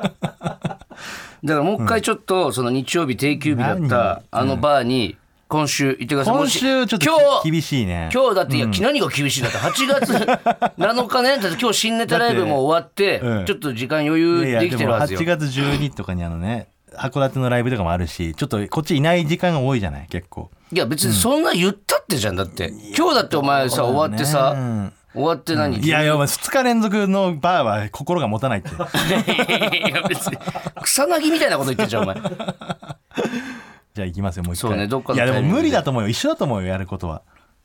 [1.43, 5.17] らもう一回ちょっとその日曜日定休日だったあのバーに
[5.49, 6.33] 今週行ってください。
[6.33, 8.09] も今し週ちょっと今日厳しいね。
[8.13, 10.13] 今日だっていや、何が厳しいんだって8月
[10.79, 13.45] 7日ねだって今日新ネタライブも終わってうん。
[13.45, 15.19] ちょっと時間余裕いやいやできてるはずよ。
[15.19, 16.67] でも8月12とかにあのね
[16.97, 20.07] 函館のライブとかもあるしちょっとこっちいない時間が多いじゃない？
[20.09, 20.49] 結構。
[20.71, 22.35] いや別にそんな言ったってじゃん。
[22.35, 25.77] だって今日だってお前さ終わってさね終わって何？
[25.79, 28.69] いやいやお前2日連続のバーは心が持たないって。
[28.75, 30.37] いや別に
[30.83, 32.15] 草薙みたいなこと言ってんじゃんお前。
[33.93, 34.69] じゃあ行きますよもう一回。
[34.71, 36.09] そうねどっかのいやでも無理だと思うよ。
[36.09, 37.21] 一緒だと思うよやることは。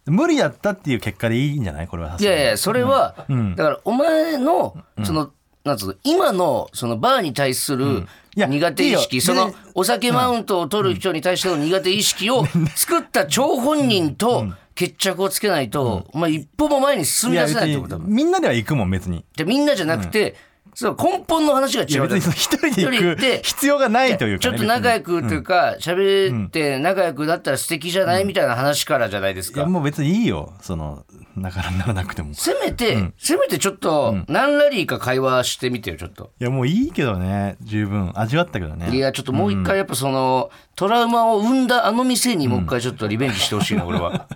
[0.06, 1.88] 無理だったっていう結果でいいんじゃない？
[1.88, 3.54] これはいやいやそれは、ん。
[3.54, 5.30] だからお前のその、
[5.64, 8.02] なんつうの今のそのバーに対するいや
[8.36, 9.22] 苦手意識、よ。
[9.22, 19.24] そのでお酒マウントを取る人に対しての苦手意識を作った張本人と決着をつけないと、お前一歩も前に進み出せないってことだもんみんなでは行くもん別に。
[19.36, 20.34] でみんなじゃなくて、
[20.74, 22.08] その根本の話が違う。
[22.08, 29.60] 別に一人で行く必要がないというか、ね、ちょっと仲良くというか喋って仲良くなったら素敵じゃないみたいな話からじゃないですか。
[29.60, 30.54] いやもう別にいいよ。
[30.60, 31.04] その
[31.36, 32.32] 仲にならなくても。
[32.32, 36.30] いせめて、せめてちょっと何ラリーか会話してみてよちょっと。
[36.38, 37.56] やもういいけどね。
[37.60, 38.12] 十分。
[38.14, 38.94] 味わったけどね。
[38.94, 44.26] いやちょっともう一回やっぱその、トラウマを生んだあの店にもう一回ちょっとリベンジしてほしいな、 俺は。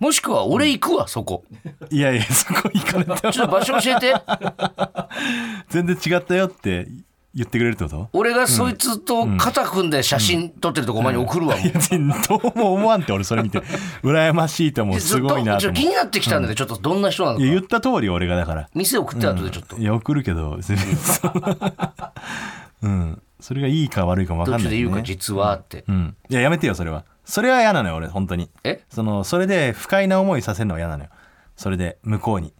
[0.00, 1.44] もしくは俺行くわそこ。
[1.90, 3.16] いやいやそこ行かれても。
[3.16, 4.14] ちょっと場所教えて。
[5.70, 6.86] 全然違ったよって
[7.34, 8.08] 言ってくれるってこと？
[8.12, 11.66] 俺がそいつと肩組んで写真撮ってるとこお前に送るわもう。
[11.66, 13.60] いや全然どうも思わんって俺それ見て。
[14.02, 15.00] 羨ましいと思う。
[15.00, 17.44] すごいなと思うちょっと気になってきたんで、ちょっとどんな人なのか。
[17.44, 18.68] いや言った通り俺がだから。
[18.74, 19.76] 店送って後でちょっと。
[19.76, 21.32] いや送るけど別にそ
[22.82, 23.22] うん。
[23.40, 25.84] それがいいか悪いかも分どかんないで言うか実はって。
[25.88, 26.16] うん。
[26.28, 27.04] いややめてよそれは。
[27.24, 28.48] それは嫌なのよ俺本当に。
[28.62, 28.84] え？
[28.90, 31.10] そのそれで不快な思いさせるのは嫌なのよ。
[31.56, 32.52] それで向こうに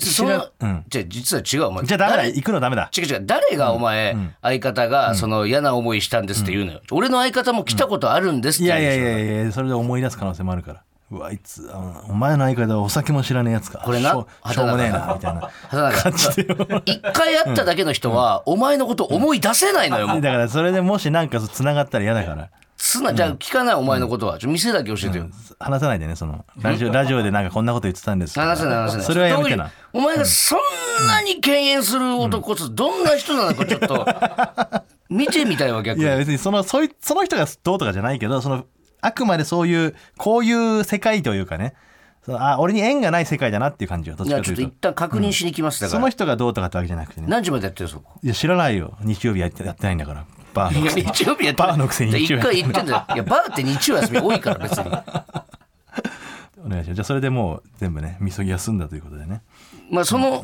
[0.00, 0.48] その
[0.88, 1.84] じゃあ実は違うお前。
[1.84, 2.32] じゃあダメだ誰？
[2.32, 2.90] 行くのダメだ。
[2.96, 3.22] 違う違う。
[3.26, 8.98] 誰がお前、相方がその嫌な思いしたんですって言うのよ、俺の相方も来たことあるんですっていやい言うん。
[8.98, 10.82] でしょやいやいやそれで思い出す可能性もあるから。
[11.10, 13.82] うわあいつあのお前の相方はお酒も知らねえやつか。
[13.84, 14.10] これな？
[14.10, 15.50] しょうしょうもねえなみたいな。
[15.68, 22.50] 畑中一回会っただけの人は、お前のこと思い出せないのよだからそれでもしなんかつながったら嫌だから
[22.86, 24.38] つなじゃあ聞かないお前のことは。
[24.38, 26.44] ちょ店だけ教えてよ、話さないでねその。
[26.60, 29.06] ラジオラジオでなんかこんなこと言ってたんです話せない話せない。
[29.06, 29.70] それはやめてな。
[29.94, 30.58] お前がそん
[31.08, 34.06] なに敬遠する男こそどんな人なのかちょっと。
[35.08, 36.04] 見てみたいわ逆に。
[36.04, 38.66] いや別にそのそいその人がどうとかじゃないけどその
[39.00, 41.74] あくまでそういうこういう世界というかね。
[42.26, 44.56] そのあ俺に縁がない世界だなっていう感じよどっいやちょっと。
[44.56, 47.28] ちかというと一旦確認しに来ますだから、その人がどうとかってわけじゃなくてね。
[47.30, 48.18] 何時までやってるそこ？
[48.22, 48.98] いや知らないよ。
[49.00, 51.06] 日曜日やってやってないんだからバーのくせに。
[51.12, 53.14] 日曜日やってバーのくせに一回言ってんだよ。
[53.14, 54.86] いやバーって日曜休み多いから別に。
[56.64, 56.94] お願いします。
[56.94, 59.42] じゃあそれでもう全部ねみそぎ休んだということでね。
[59.90, 60.42] まあその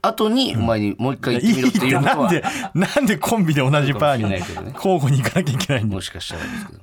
[0.00, 2.44] 後にお前にもう一回行ってみろっていうことはなんで
[2.74, 4.38] なんでコンビで同じバーにね
[4.74, 6.78] 交互に行かなきゃいけないんだもしかしたらですけど、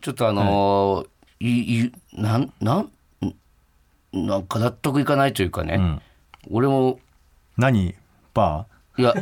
[0.00, 1.06] ちょっとあのー
[1.40, 1.80] い。
[1.86, 2.90] いなんなん
[4.12, 6.02] なんか納得いかないというかね、ん。
[6.50, 6.98] 俺も。
[7.58, 7.94] 何？
[8.32, 8.66] バ
[8.98, 9.14] いや、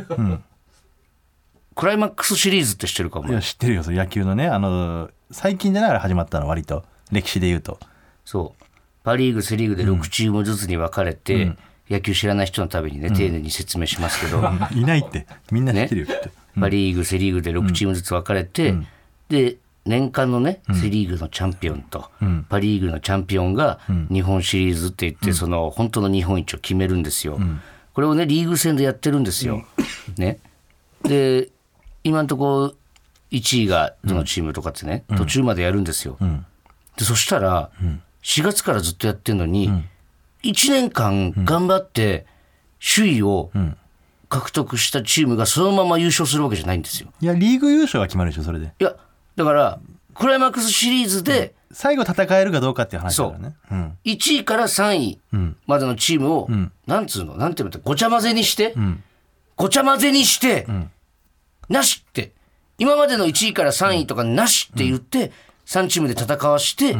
[1.75, 3.83] クライマックスシリーズって知ってるかもーいや知ってるよ。
[3.83, 7.79] それ野球のねあの最近じゃないから始まったの割と歴史で言うと。
[8.23, 8.63] そう。
[9.03, 11.55] パ・リーグセ・リーグで6チームずつに分かれて、
[11.89, 14.41] 野球知らない人のためにね丁寧に説明しますけど、
[14.73, 15.27] いないって。
[15.51, 16.29] みんな知ってるよ、きっと。
[16.59, 18.73] パ・リーグ、セ・リーグで6チームずつ分かれて、
[19.29, 22.09] で年間のね、セ・リーグのチャンピオンと、
[22.49, 23.79] パ・リーグのチャンピオンが
[24.11, 27.39] 日本シリーズって言って、その本当の日本一を決めるんですよ。
[27.93, 29.63] これをねリーグ戦でやってるんですよ。
[30.17, 30.39] ね、
[31.03, 31.49] で
[32.05, 32.75] 今のところ
[33.31, 36.17] 1位がどのチームとかってね、途中までやるんですよ。
[36.97, 37.71] でそしたら、
[38.23, 39.69] 4月からずっとやってるのに、
[40.43, 42.27] 1年間頑張って
[42.79, 43.51] 首位を
[44.29, 47.11] 獲得したチームがそのまま優勝するわけじゃないんですよ。
[47.19, 48.71] いやリーグ優勝が決まるでしょそれで。
[48.79, 48.95] いや
[49.35, 49.79] だから
[50.13, 53.55] クライマックスシリーズで最後戦えるかどうかっていう話だからね。
[53.71, 53.75] う。
[53.75, 53.97] ん。
[54.05, 55.19] 1位から3位
[55.65, 56.49] までのチームを、
[56.85, 58.75] なんつうのなんていうのごちゃ混ぜにして、
[59.55, 60.67] ごちゃ混ぜにして、
[61.69, 62.31] なしって。
[62.77, 65.31] 今までの1位から3位とかなしって言って、
[65.65, 66.95] 3チームで戦わして、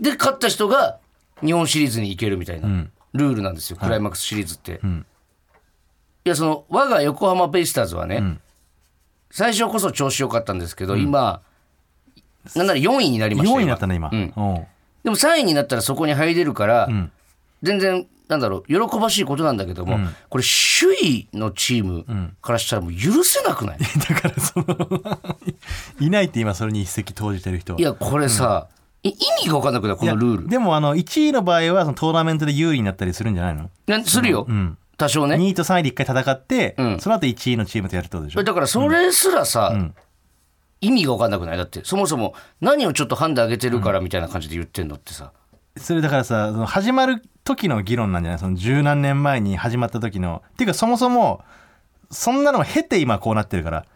[0.00, 0.98] で勝った人が
[1.44, 4.80] 日本シリーズに行けるみたいなルールなんですよ、クライマックスシリーズって。
[6.24, 8.38] いやその我が横浜ベイスターズはね、
[9.30, 11.42] 最初こそ調子良かったんですけど、今
[12.56, 16.88] なんなら4位になりました4位になったね今、でも3位になったらそこに入れるから、
[17.62, 20.44] 全然なんだろう喜ばしいことなんだけども、これ
[20.80, 22.06] 首位のチーム
[22.40, 25.18] からしたらもう許せなくない、 だからその
[26.00, 27.80] いないって今それに一石投じてる人は。
[27.80, 28.68] いやこれさ、
[29.02, 29.96] い意味が分かんなくない？
[29.96, 30.48] このルール。
[30.48, 34.04] でもあの1位の場合はそのトーナメントで有利になったりするんじゃないの？
[34.04, 34.46] するよ、
[34.96, 35.36] 多少ね。
[35.36, 37.00] 2位と3位で1回戦って、うん。
[37.00, 38.44] その後1位のチームとやるってことでしょ？
[38.44, 39.76] だからそれすらさ、
[40.80, 41.56] 意味が分かんなくない？
[41.56, 45.32] だってそもそも何をちょっとハンデ上げてるからみたいな感じで言ってんのってさ、
[45.76, 48.38] それだからさその始まる時の議論なんじゃない？
[48.40, 50.42] その十何年前に始まった時の。
[50.52, 51.42] っていうかそもそも
[52.10, 53.86] そんなのを経て今こうなってるから。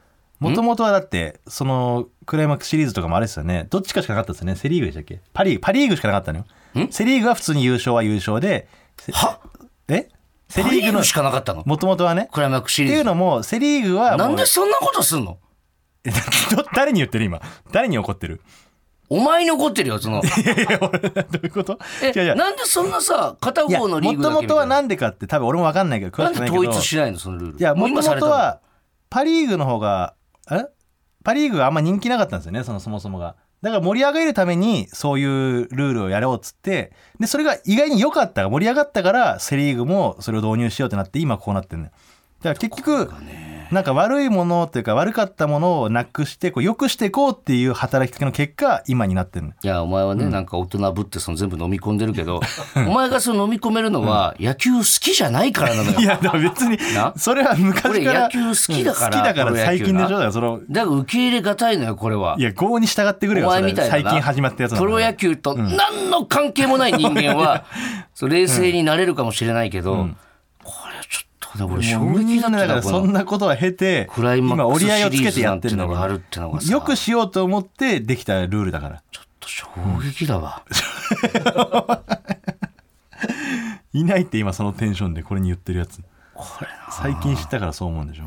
[0.41, 3.67] もともとはだってそのクライマックスシリーズとかもあれですよね。
[3.71, 4.57] どっちかしかなかったですよね。
[4.57, 5.21] セ・リーグでしたっけ？
[5.33, 6.89] パ・リーグパ・リーグしかなかったのよ。
[6.91, 9.41] セ・リーグは普通に優勝は優勝でせは？
[9.89, 10.09] え？
[10.49, 11.63] セ・リーグのしかなかったの？
[11.65, 12.29] もともとはね。
[12.33, 12.95] クライマックスシリーズ。
[12.95, 15.39] っていうのもセ・リーグはなんでそんなことすんの？
[16.75, 17.41] 誰に言ってる今？
[17.73, 18.41] 誰に怒ってる？
[19.09, 20.23] お前に怒ってるよその。
[20.25, 21.79] いやいや俺どういうこと？
[22.03, 22.37] え違う違う。
[22.37, 24.61] なんでそんなさ片いや方のリーもともとグだけみたいな。
[24.62, 26.61] はなんでかって多分俺も分かんないけど詳なんでしくないけど。
[26.71, 27.59] 統一しないのそのルール。
[27.59, 28.33] いやもともう今されたの。
[28.33, 28.61] とは
[29.11, 30.14] パ・リーグの方が
[30.51, 30.64] え？
[31.23, 33.37] パ・リーグがあんま人気なかったんですよねそのそもそもが。
[33.62, 41.93] だから盛り上げるためにそういうルールをやろうっつってでそれが意外に良かった盛り上がったからセ・リーグもそれを導入しようってなって今こうなってんのよ。
[42.43, 43.11] だから結局
[43.70, 49.53] なんか悪いものというか悪かったものをなくしてこう良くしていこうっていう働きかけの結果今になってるの。
[49.53, 52.40] いやお前はね、なんか大人ぶってその全部飲み込んでるけど
[52.77, 56.00] お前がその飲み込めるのは野球好きじゃないからなのよ。
[56.00, 57.12] いやだから別にな？
[57.16, 60.09] それは昔から俺野球好きだからうん好きだから最近でしょ？
[60.11, 62.37] だからそのだから受け入れがたいのよこれは。
[62.38, 64.03] いや業に従ってくれよお前みたいなな。
[64.03, 67.64] 最近始まったやつプロ野球と何の関係もない人間は、
[68.14, 70.14] そう冷静になれるかもしれないけど、これ
[71.55, 79.03] はちょっとね俺衝撃だったからそんなことは経てクライマ今ックス折り合いをつけてやってるシリーズなんてのがあるってのがさよくしようと思ってできたルールだから。
[79.47, 79.67] 衝
[80.03, 80.62] 撃だわ、
[83.93, 86.01] いないって今そのテンションでこれに言ってるやつ。
[86.35, 88.25] これな最近知ったからそう思うんでしょ？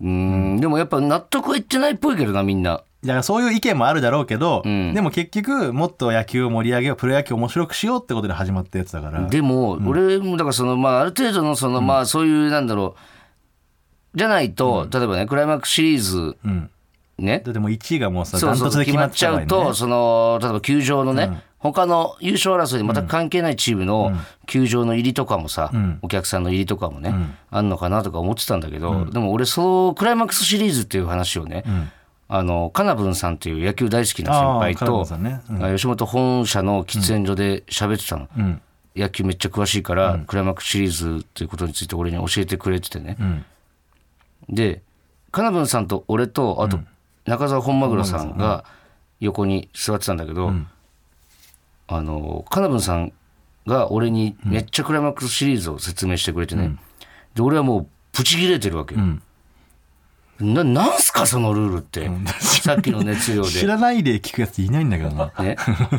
[0.00, 4.92] うーんでもやっぱ納得はいってないっぽいけどなみんなだからそういう意見もあるだろうけど、ん。
[4.92, 9.26] でも結局もっと野球を盛り上げようプロ野球を面白くしようってことで始まったやつだから。
[9.26, 12.96] でも、俺もだからそのまあある程度のその、まあそういうなんだろ
[14.14, 16.70] うじゃないと、例えばねクライマックスシリーズうん。
[17.18, 24.12] ね、だってもう1位がもうさダントツで決まっちゃうとその例えば球場のね、他の優勝争いに全く関係ないチームの
[24.46, 27.14] 球場の入りとかもさ、お客さんの入りとかもね、
[27.50, 31.64] あんのかなとか思ってたんだけど、でも俺そのクライマックスシリーズっていう話をね、
[32.32, 35.40] あのカナブンさんっていう野球大好きな先輩とね。
[35.50, 35.64] うん。
[35.64, 38.62] あ吉本本社の喫煙所で喋ってたの、ん。
[38.94, 43.44] 野球めっちゃ詳しいから、クライマックスシリーズっていうことについて俺に教えてくれててね、ん。
[44.48, 44.80] で
[45.32, 46.78] カナブンさんと俺とあと
[47.26, 48.64] 中澤本マグロさんが
[49.18, 50.52] 横に座ってたんだけど、
[51.88, 53.12] あのカナブンさん
[53.66, 56.76] が俺にめっちゃクライマックスシリーズを説明してくれてね、
[57.34, 59.20] で俺はもうブチ切れてるわけよ、ん
[60.40, 63.48] ななんすかそのルールって、さっきの熱量で。
[63.52, 65.32] 知らないで聞くやついないんだけどな。
[65.38, 65.56] ね、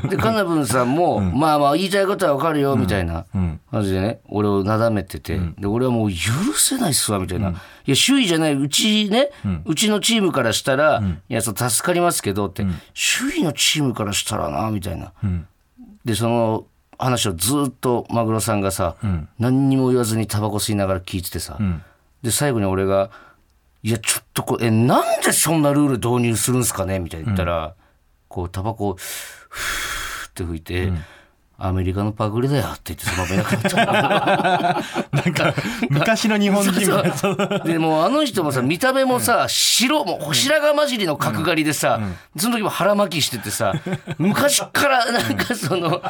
[0.10, 3.26] でカナブンさんも、まあまあ言いたいことはわかるよみたいな
[3.72, 6.18] 感じでね俺をなだめてて、で俺はもう許
[6.56, 7.54] せないっすわみたいな、い
[7.86, 9.30] や首位じゃないうちね、
[9.66, 12.66] うちのチームからしたら、いやそう助かりますけどって、
[13.20, 15.14] 首位のチームからしたらなみたいな、
[16.04, 16.66] でその
[16.98, 18.96] 話をずっとマグロさんがさ、
[19.40, 21.58] 何にも言わずにタバコ吸いながら聞いててさ、
[22.24, 23.10] で最後に俺が
[23.84, 27.76] 「いやちょっとこれえなんでそんなルール導入するんすかね?」みたいな言ったら、
[28.28, 30.92] こうタバコをふーって吹いて、
[31.64, 33.76] アメリカのパクリだよって言ってその場いなかった
[35.18, 35.54] なんか
[35.90, 37.16] 昔の日本人みたいな。
[37.16, 42.00] そうでもうあの人もさ見た目もさ白もう白髪混じりの角刈りでさ、
[42.38, 43.74] その時も腹巻きしててさ
[44.18, 46.02] 昔からなんかその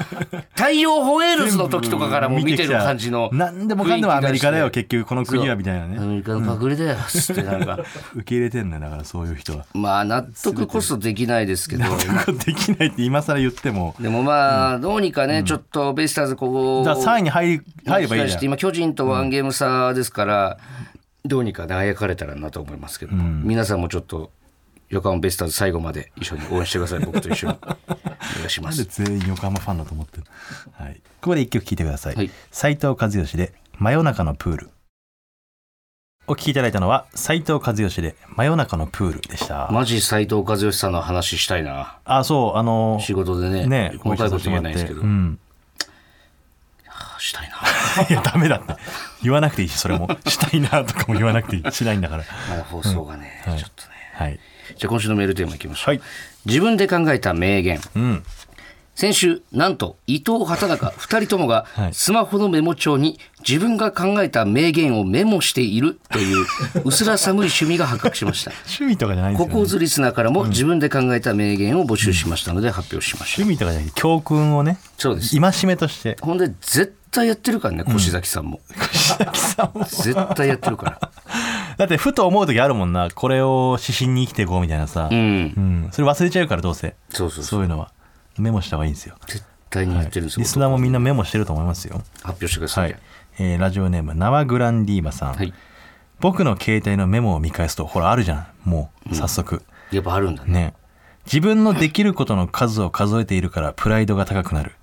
[0.56, 7.80] 太陽ホエールズの時とかからも見てる感じの何でもかんでもアメリカだよ結局この国はみたいなアねメリカのパクリだよっつってなんか、
[8.16, 9.66] 受け入れてんだよだからそういう人は。
[9.74, 11.84] まあ納得こそできないですけど。
[12.46, 13.96] できないって今更言っても。
[14.00, 18.40] でもまあどうにかねちょっとベイスターズここじゃあ3位に入り入ればいいじゃん。
[18.40, 20.58] て今巨人とワンゲーム差ですから、
[21.26, 23.16] どうにかねあやかれたらなと思いますけど。
[23.16, 24.32] も、皆さんもちょっと
[24.90, 27.00] 横浜ベイスターズ最後まで一緒に応援してください。
[27.00, 27.58] 僕と一緒に。
[27.64, 28.84] お願いします。
[28.86, 30.24] 全員横浜ファンだと思ってる
[30.74, 30.96] はい。
[31.22, 32.32] ここで一曲聴いてください、はい。
[32.52, 34.70] 斉藤和義で真夜中のプール
[36.28, 41.98] お聴きいただいたのは斉藤和義で真夜中のプールでした、マジ斉藤和義さんの話したいな。
[42.06, 45.40] あそうあの仕事でねね細かいこと言えないですけど、うん。
[47.22, 48.06] したいな。
[48.10, 48.76] いやダメだって。
[49.22, 50.08] 言わなくていいしそれも。
[50.26, 52.24] したいなとかも言わなくていいしないんだから。
[52.50, 53.60] まだ放送がね、はい。
[53.60, 53.90] ちょっとね。
[54.14, 54.40] はい
[54.78, 56.02] じゃあ今週のメールテーマいきましょう、はい。
[56.46, 57.80] 自分で考えた名言。
[57.96, 58.24] うん
[58.96, 61.94] 先週なんと伊藤畑中2人ともがはい。
[61.94, 66.46] スマホのメモ帳に自分が考えた名言をメモしているという
[66.86, 68.52] 薄ら寒い趣味が発覚しました。
[68.66, 74.78] 趣味とかじゃないんですよ、ね、ココーズリスナーからも自分で考えた名言を募集しましたので発表しました、趣味とかじゃなくて教訓をね。
[74.98, 75.40] そうです。
[75.40, 76.18] 戒めとして。
[76.22, 78.60] ほんで絶対やってるからね越崎さんも、
[79.88, 81.12] 絶対やってるから。
[81.78, 83.10] だってふと思う時あるもんな。
[83.14, 85.18] これを指針に生きていこうみたいなさ、うん。
[85.18, 85.90] うん。
[85.92, 86.96] それ忘れちゃうからどうせ。
[87.10, 87.44] そうそうそう。
[87.46, 87.92] そういうのは
[88.38, 89.16] メモした方がいいんですよ。
[89.28, 92.02] 絶対にやってるんですよ、リスナーもみんなメモしてると思いますよ。
[92.24, 92.92] 発表してくださ、はい。
[92.92, 92.96] い、
[93.40, 95.54] えーラジオネームナワグランディーバさん、はい。
[96.20, 98.70] 僕の携帯のメモを見返すとほらあるじゃん。
[98.70, 100.54] もう早速、やっぱあるんだね。
[100.54, 100.74] ね。
[101.26, 104.74] 自分のできることの数を数えているからプライドが高くなる。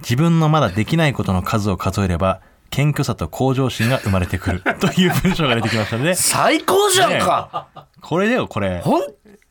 [0.00, 4.62] 自分のまだできないことの数を数えれば謙虚さと向上心が生まれてくる。
[4.80, 7.68] という文章が出てきましたので 最高じゃんか、
[8.00, 8.80] これだよこれ。
[8.80, 8.98] ほ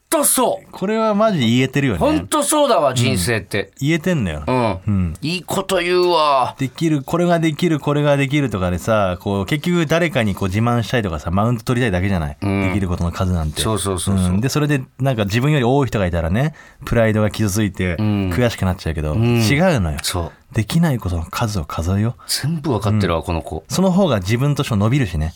[0.07, 0.71] んとそう。
[0.71, 1.99] これはマジ言えてるよね。
[1.99, 3.71] ほんとそうだわ人生って。
[3.79, 5.13] 言えてんだよ、うん、うん。
[5.21, 6.55] いいこと言うわ。
[6.57, 13.61] できるこれができるこれができるとかでさこう結局誰かにこう自慢したいとかさマウント取りたいだけじゃない、できることの数なんて。
[13.61, 14.29] そうそうそうそう。
[14.31, 14.41] ん。
[14.41, 16.53] でそれでなんか自分より多い人がいたらね
[16.85, 19.97] プライドが傷ついて悔しくなっちゃうけど、違うのよ。
[20.01, 20.31] そう。
[20.53, 22.21] できないことの数を数えよう。
[22.27, 23.65] 全部わかってるわ、この子。
[23.67, 25.33] その方が自分としても伸びるしね、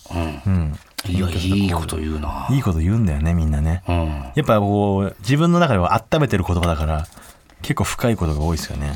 [0.48, 2.48] うん、いやいいこと言うな。
[2.52, 4.32] いいこと言うんだよねみんなね、うん。
[4.36, 7.08] やっぱこう自分の中では温めてる言葉だから
[7.62, 8.94] 結構深いことが多いですよね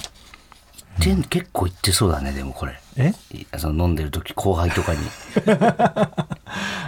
[1.00, 2.74] で結構言ってそうだねでもこれ。
[2.98, 3.14] え？
[3.34, 5.00] いその飲んでる時後輩とかに。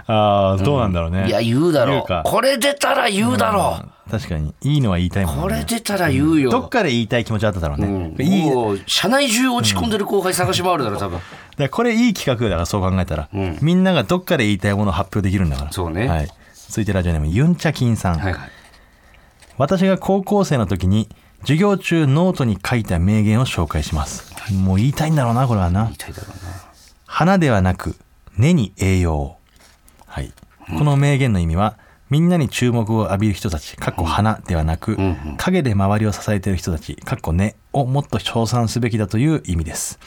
[0.09, 4.53] ああどうなんだろうね、いや言うだろ言うこれ出たら言うだろ確かに。
[4.61, 5.43] いいのは言いたいもんうね。
[5.43, 11.19] これ出たら言うよ、どっかで言いたい気持ちあっただろうね、もう社内中落ち込んでる後輩探し回るだろ多分。
[11.57, 13.27] らこれいい企画だからそう考えたら、
[13.61, 15.71] みんながどっかで言いたいものを発表できるんだから。
[15.73, 16.07] そうね。
[16.07, 16.29] はい、
[16.69, 18.49] 続いてラジオネームユンチャキンさん、はいはい。
[19.57, 21.09] 私が高校生の時に
[21.41, 24.33] 授業中ノートに書いた名言を紹介します。
[24.53, 25.85] もう言いたいんだろうなこれはな。
[25.85, 26.35] 言いたいだろうな。
[27.05, 27.95] 花ではなく
[28.37, 29.15] 根に栄養。
[29.15, 29.37] を
[30.05, 30.33] はい、
[30.77, 31.77] この名言の意味は
[32.09, 34.97] みんなに注目を浴びる人たちかっこ花ではなく、
[35.37, 39.99] 影で周りを支えている人たちかっこ根をもっと称賛すべきだという意味です。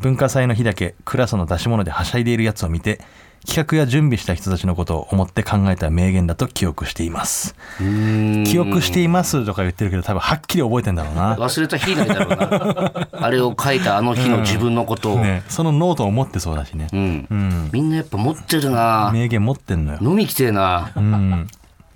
[0.00, 3.00] 文化祭の日だけクラスの出し物ではしゃいでいるやつを見て
[3.46, 7.54] 企画や準備した人たちのことを思って考えた名言だと記憶しています。
[7.78, 11.36] 記憶していますとか言ってるけど多分はっきり覚えてんだろうな。
[11.36, 13.08] 忘れた日ないだろうな。
[13.26, 17.26] あれを書いたあの日の自分のことを、ね、そのノートを持ってそうだしね、うん。
[17.30, 19.10] うん、みんなやっぱ持ってるな。
[19.12, 20.90] 名言持ってんのよ、飲みきてえな。
[20.94, 21.46] うん、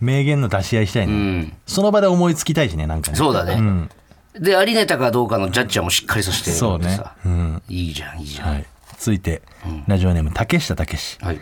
[0.01, 1.53] 名言の出し合いしたいね、うん。
[1.67, 3.17] その場で思いつきたいしねなんかね。
[3.17, 3.91] そうだね、ん。
[4.39, 6.97] でありネタかどうかのジャッジはもうしっかりさせてそうね。
[6.97, 7.13] さ。
[7.27, 7.63] うん。
[7.69, 8.49] いいじゃんいいじゃん。
[8.53, 8.67] はい
[8.99, 9.43] 続いて、
[9.87, 11.41] ラジオネーム竹下武史はい、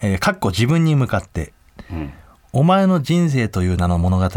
[0.00, 1.52] えーかっこ自分に向かって
[1.90, 2.12] うん。
[2.52, 4.28] お前の人生という名の物語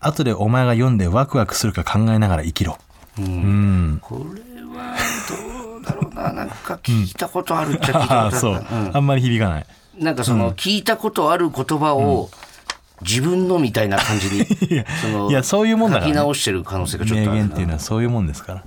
[0.00, 2.78] 後でお前が読んでワクワクするか考えながら生きろ。
[3.18, 4.96] うん、これは
[5.28, 6.32] どうだろうな。
[6.32, 8.64] なんか聞いたことあるっちゃ聞いたことある。
[8.90, 9.06] う、あん。
[9.06, 9.66] まり響かない。
[9.98, 12.30] なんかその聞いたことある言葉を
[13.02, 14.46] 自分のみたいな感じに
[15.02, 16.12] そのいやそういうもんだからね。
[16.12, 18.64] 書き直してる可能性がちょっ名とある言っていうのはそういうもんですから。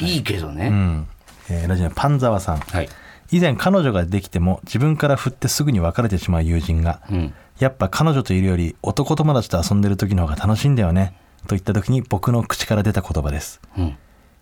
[0.00, 1.08] いいけどね、うん、
[1.50, 2.58] えーラジオネームパンザワさん。
[2.58, 2.88] はい。
[3.30, 7.34] 以前彼女ができても自分から振ってすぐに別れてしまう友人が、ん。
[7.58, 13.60] やっぱ彼女といるより男友達と遊んでる時の方が楽しいんだよねと言った時に僕の口から出た言葉です。
[13.76, 13.96] うん。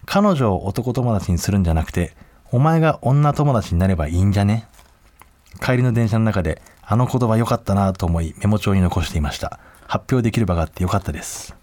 [0.05, 2.15] 彼女を男友達にするんじゃなくて
[2.53, 4.69] お前が女友達になればいいんじゃね？
[5.61, 9.59] 帰りの電車の中であの言葉良かったなと思いメモ帳に残していました。
[9.89, 11.55] 発表できる場があって良かったです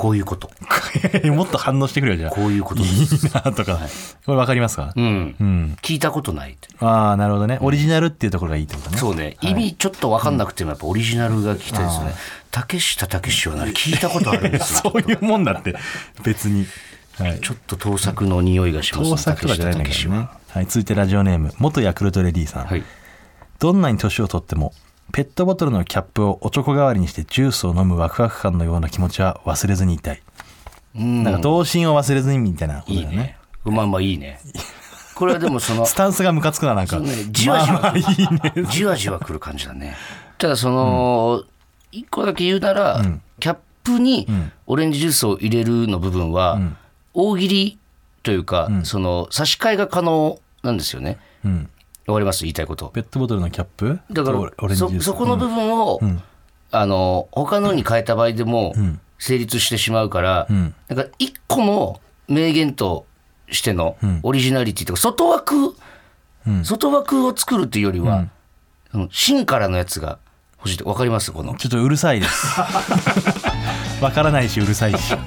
[0.00, 0.50] こういうこと。
[1.30, 2.30] もっと反応してくれよじゃあ。
[2.30, 2.88] こういうこといい
[3.34, 3.78] なとか、
[4.24, 5.36] これ分かりますか、うん。
[5.38, 5.76] うん。
[5.82, 6.68] 聞いたことないって。
[6.80, 7.58] ああなるほどね。
[7.60, 8.96] オリジナルっていうところがいいってことね。
[8.96, 12.14] そうね、意味ちょっと分かんなくてもやっぱオリジナルが聞きたいですね。
[12.50, 14.80] 竹下武史はな聞いたことあるんですよ。
[14.90, 15.76] そういうもんだって。
[16.24, 16.66] 別に、
[17.18, 20.16] はい、ちょっと盗作の匂いがしますね盗作とかじゃないんだけどね。
[20.16, 22.82] は、はい、続いてラジオネーム元ヤクルトレディさん、はい。
[23.58, 24.72] どんなに年を取っても
[25.12, 30.22] ペットボトルのキャップをおちょこ代わりにしてジュースを飲むワクワク感のような気持ちは忘れずにいたい、
[30.96, 31.24] うん。
[31.24, 33.12] なんか童心を忘れずにみたいなことだよね。
[33.12, 33.36] いいね。
[33.64, 34.40] まあまあいいね。
[35.14, 37.00] これはでもそのスタンスがムカつくななんか、
[37.30, 37.80] じわじわ。
[37.80, 38.70] まあまあいいね。
[38.70, 39.96] じわじわくる感じだね。
[40.38, 41.44] ただその
[41.92, 43.02] 一個だけ言うなら、
[43.38, 44.26] キャップに
[44.66, 46.60] オレンジジュースを入れるの部分は、
[47.12, 47.78] 大喜利
[48.22, 51.18] というか、その差し替えが可能なんですよね。
[51.44, 51.70] うん
[52.10, 52.40] わかります？
[52.44, 52.86] 言いたいこと。
[52.88, 54.00] ペットボトルのキャップ？
[54.10, 56.00] だからそそこの部分を、
[56.70, 58.74] あの他のに変えた場合でも
[59.18, 60.74] 成立してしまうから、ん。
[60.88, 63.06] なんか一個の名言と
[63.50, 65.74] してのオリジナリティとか外枠、
[66.64, 68.28] 外枠を作るっていうよりは、
[68.92, 70.18] その芯からのやつが
[70.58, 71.32] 欲しいって分かります？
[71.32, 71.54] この。
[71.56, 72.60] ちょっとうるさいです。
[74.00, 75.14] わからないしうるさいし。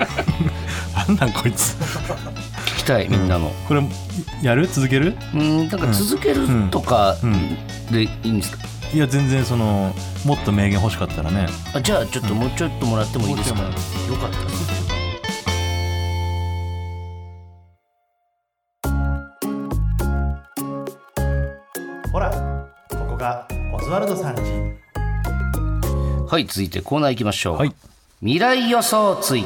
[1.07, 1.73] なんなんこいつ。
[1.73, 2.42] 聞
[2.83, 3.81] きたいみんなの、これ
[4.41, 4.67] やる？
[4.67, 5.15] 続ける？
[5.33, 7.15] うん、なんか続けるとか
[7.91, 8.63] でいいんですか、
[8.93, 9.93] いや全然その
[10.25, 11.47] もっと名言欲しかったらね。
[11.73, 14.73] あじゃあちょっともうちょっともらってもいいですか、よかったです。
[22.11, 22.31] ほら
[22.89, 24.41] ここがオズワルドさんち。
[26.29, 27.73] はい続いてコーナー行きましょう、はい。
[28.19, 29.45] 未来予想つい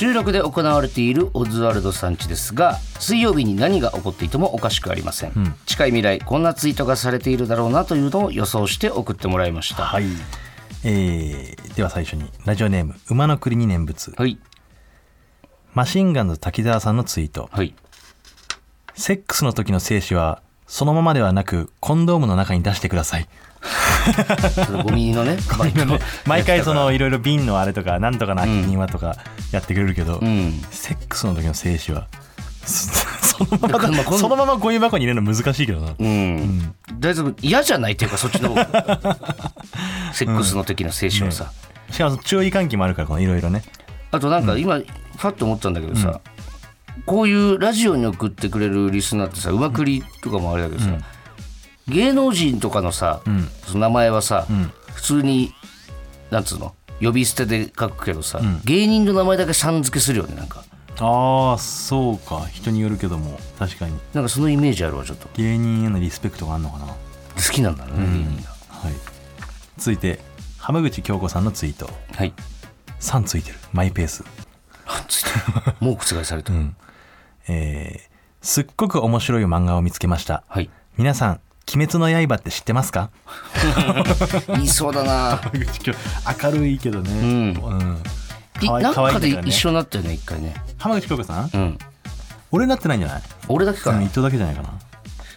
[0.00, 9.84] 収録で行われているオズワルドさんちですが水曜日に何が起こっていてもおかしくありません、近い未来こんなツイートがされているだろうなというのを予想して送ってもらいました。
[9.84, 10.04] はい、
[10.84, 14.14] えー、では最初にラジオネーム馬の栗に念仏。
[14.16, 14.38] はい。
[15.74, 17.50] マシンガンズ滝沢さんのツイート。
[17.52, 17.74] はい。
[18.94, 23.28] セックスの時の精子はそのままではなくコンドームの中に出してください
[24.66, 25.36] そのゴミのね
[26.26, 29.16] 毎回そのいろいろ瓶のあれとかなんとかな空き瓶はとか
[29.52, 30.62] やってくれるけど、うん。
[30.70, 32.06] セックスの時の精子は
[32.64, 37.34] そ そのままだまあそのままゴミ箱に入れるの難しいけどな、うん、大丈夫？
[37.42, 38.54] 嫌じゃないっていうかそっちの
[40.12, 41.52] セックスの時の精子はさ、
[41.90, 43.62] しかも注意喚起もあるからこのいろいろね。
[44.10, 46.20] あとなんか今、ファッと思ったんだけどさ、
[47.06, 50.90] こういうラジオに送ってくれるリスナーってさうまくりとかもあれだけどさ、
[51.88, 53.20] 芸能人とかのさ、
[53.66, 54.46] その名前はさ、
[54.94, 55.52] 普通に
[56.30, 56.74] なんつうの？
[57.00, 60.64] 呼び捨てで書くけどさ、芸人の名前だけさん付けするよねなんか。
[60.98, 62.46] ああそうか。
[62.52, 63.40] 人によるけども。
[63.58, 63.98] 確かに。
[64.12, 65.28] なんかそのイメージあるわちょっと。
[65.34, 66.84] 芸人へのリスペクトがあるのかな？
[66.86, 66.96] は
[67.36, 68.50] 好きなんだろうね、芸人が。
[68.90, 68.94] い。
[69.78, 70.20] 続いて
[70.58, 71.88] 浜口京子さんのツイート。
[72.14, 72.34] はい。
[73.00, 73.56] 3ついてる。
[73.72, 74.22] マイペース。
[75.08, 75.30] ついて
[75.70, 75.74] る。
[75.80, 76.52] もう覆された、
[77.48, 78.10] えー
[78.42, 80.44] すっごく面白い漫画を見つけました。
[80.48, 80.70] はい。
[80.96, 81.40] 皆さん
[81.76, 83.10] 鬼滅の刃って知ってますか？
[84.54, 85.36] 言いそうだな。
[85.36, 85.92] 浜口京
[86.44, 87.10] 明るいけどね。
[87.10, 87.28] うん。
[87.28, 88.02] うん。
[88.62, 90.54] い可愛いなんかで一緒になったよね一回ね。
[90.78, 91.50] 浜口京子さん？
[91.52, 91.78] うん。
[92.52, 93.22] 俺なってないんじゃない？
[93.48, 93.92] 俺だけか。
[93.92, 94.70] なうん伊藤だけじゃないかな。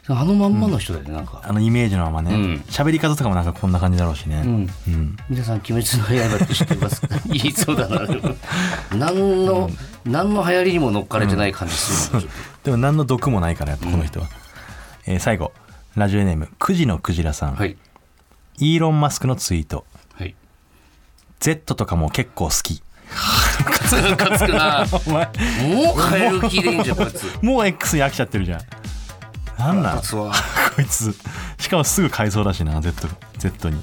[0.09, 2.55] あのまんまの人だよねなんか、あのイメージのままうん。
[2.55, 4.41] ね喋、り方とかもなんかこんな感じだろうしね。
[4.43, 4.69] うん。
[4.87, 5.15] うん。
[5.29, 6.03] 皆さん「鬼滅の
[6.37, 6.99] 刃」って知ってます？
[7.01, 8.05] か 言いそうだな。
[8.05, 8.35] でも
[8.97, 9.69] 何の、
[10.03, 12.27] 何の流行りにも乗っかれてない感じする
[12.65, 14.27] でも何の毒もないからやっぱこの人は、
[15.05, 15.53] えー最後
[15.95, 17.77] ラジオネーム9時のクジラさん、とはい。
[18.57, 19.85] イーロン・マスクのツイート。
[20.15, 20.35] はい。
[21.39, 22.81] Z とかも結構好き。
[24.09, 24.85] ムカつくな。
[25.05, 25.25] お前。
[25.25, 27.37] もう変える気でいいんじゃんこいつ。
[27.43, 28.61] もう X に飽きちゃってるじゃん。
[29.59, 29.95] なんなん？
[29.95, 30.31] ムカつ こ
[30.81, 31.15] いつ。
[31.59, 33.79] しかもすぐ買いそうだしな Z, Z に。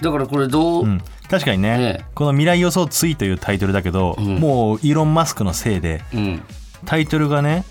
[0.00, 1.02] だからこれどう、うん。
[1.28, 1.76] 確かにね。
[1.76, 2.04] ね。
[2.14, 4.36] この「未来予想つい」というタイトルだけど、ん。
[4.38, 6.42] もうイーロン・マスクのせいでうん。
[6.86, 7.64] タイトルがね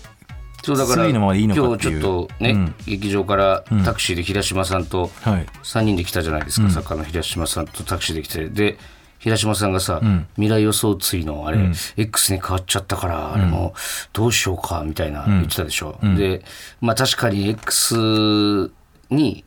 [0.68, 2.74] そうだから今日ちょっとね、うん。
[2.86, 5.46] 劇場からタクシーで平島さんとはい。
[5.62, 8.48] 3人で来たじゃないですか、作家の平島さんとタクシーで来て。
[8.48, 8.78] で
[9.18, 10.00] 平島さんがさ、
[10.36, 11.58] 未来予想ついのあれ、
[11.96, 13.74] X に変わっちゃったから、あれも
[14.12, 16.44] どうしようかみたいな言ってたでしょ、で
[16.80, 18.70] まあ確かに X
[19.10, 19.44] に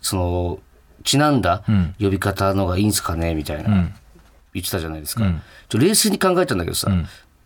[0.00, 0.58] その
[1.02, 1.64] ちなんだ
[1.98, 3.90] 呼び方のがいいんすかねみたいな、
[4.54, 5.24] 言ってたじゃないですか、
[5.68, 6.88] ちょ冷静に考えたんだけどさ、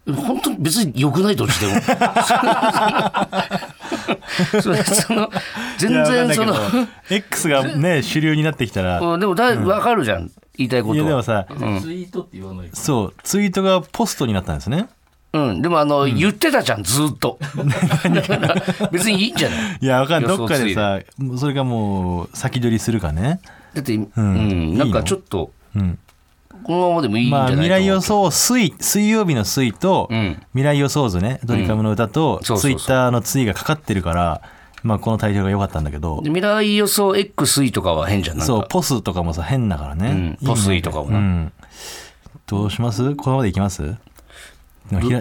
[0.07, 1.81] 本当に別に良くないどっちでも。
[4.63, 5.31] それその
[5.79, 6.55] 全然その
[7.11, 9.01] X がね主流になってきたら。
[9.01, 10.91] うんでもだい分かるじゃん、言いたいこと。
[10.93, 11.55] はいやでもさツ
[11.93, 14.89] イートって言わないそうツイートがポストになったんですね。
[15.33, 17.39] うん、でもあの、言ってたじゃんずっと。
[18.91, 19.79] 別にいいんじゃない？
[19.83, 20.37] いやわかんない。
[20.37, 21.01] どっかでさ
[21.37, 23.41] それがもう先取りするかね。
[23.75, 24.51] だって、うん。
[24.51, 25.99] いいのなんかちょっとうん
[26.67, 30.43] このままでもいいんじゃまあ、ないか未来予想水水曜日の水と、うん。
[30.53, 34.43] 未来予想図ねドリカムの歌と、ツイッターのツイがかかってるから、
[34.83, 36.21] まあ、このタイトルが良かったんだけど。
[36.23, 38.53] で未来予想 X 位とかは変じゃんなんか。
[38.53, 40.47] そうポスとかもさ変だからね、うん。
[40.47, 41.19] ポスイとかもな。
[41.19, 41.53] うん、
[42.47, 43.15] どうします？
[43.15, 43.95] このままでいきます？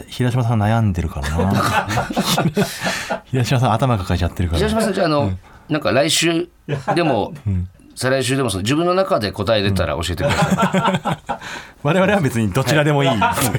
[0.07, 1.87] 平島さん悩んでるからな。
[3.25, 4.59] 平島さん頭抱えちゃってるから。
[4.59, 5.31] 平島さんじゃああの、
[5.67, 6.47] なんか来週
[6.93, 7.33] でも、
[7.95, 11.47] 再来週でもその自分の中で答え出たら教えてください、
[11.81, 13.09] 我々は別にどちらでもいい。
[13.15, 13.15] と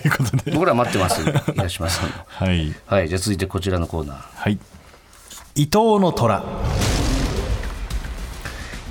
[0.06, 0.52] いうことで。
[0.52, 1.22] 僕ら待ってます。
[1.52, 2.74] 平島さんのはい。
[2.86, 3.08] はい。
[3.08, 4.16] じゃあ続いてこちらのコーナー。
[4.34, 4.58] はい。
[5.54, 6.42] 伊藤の虎。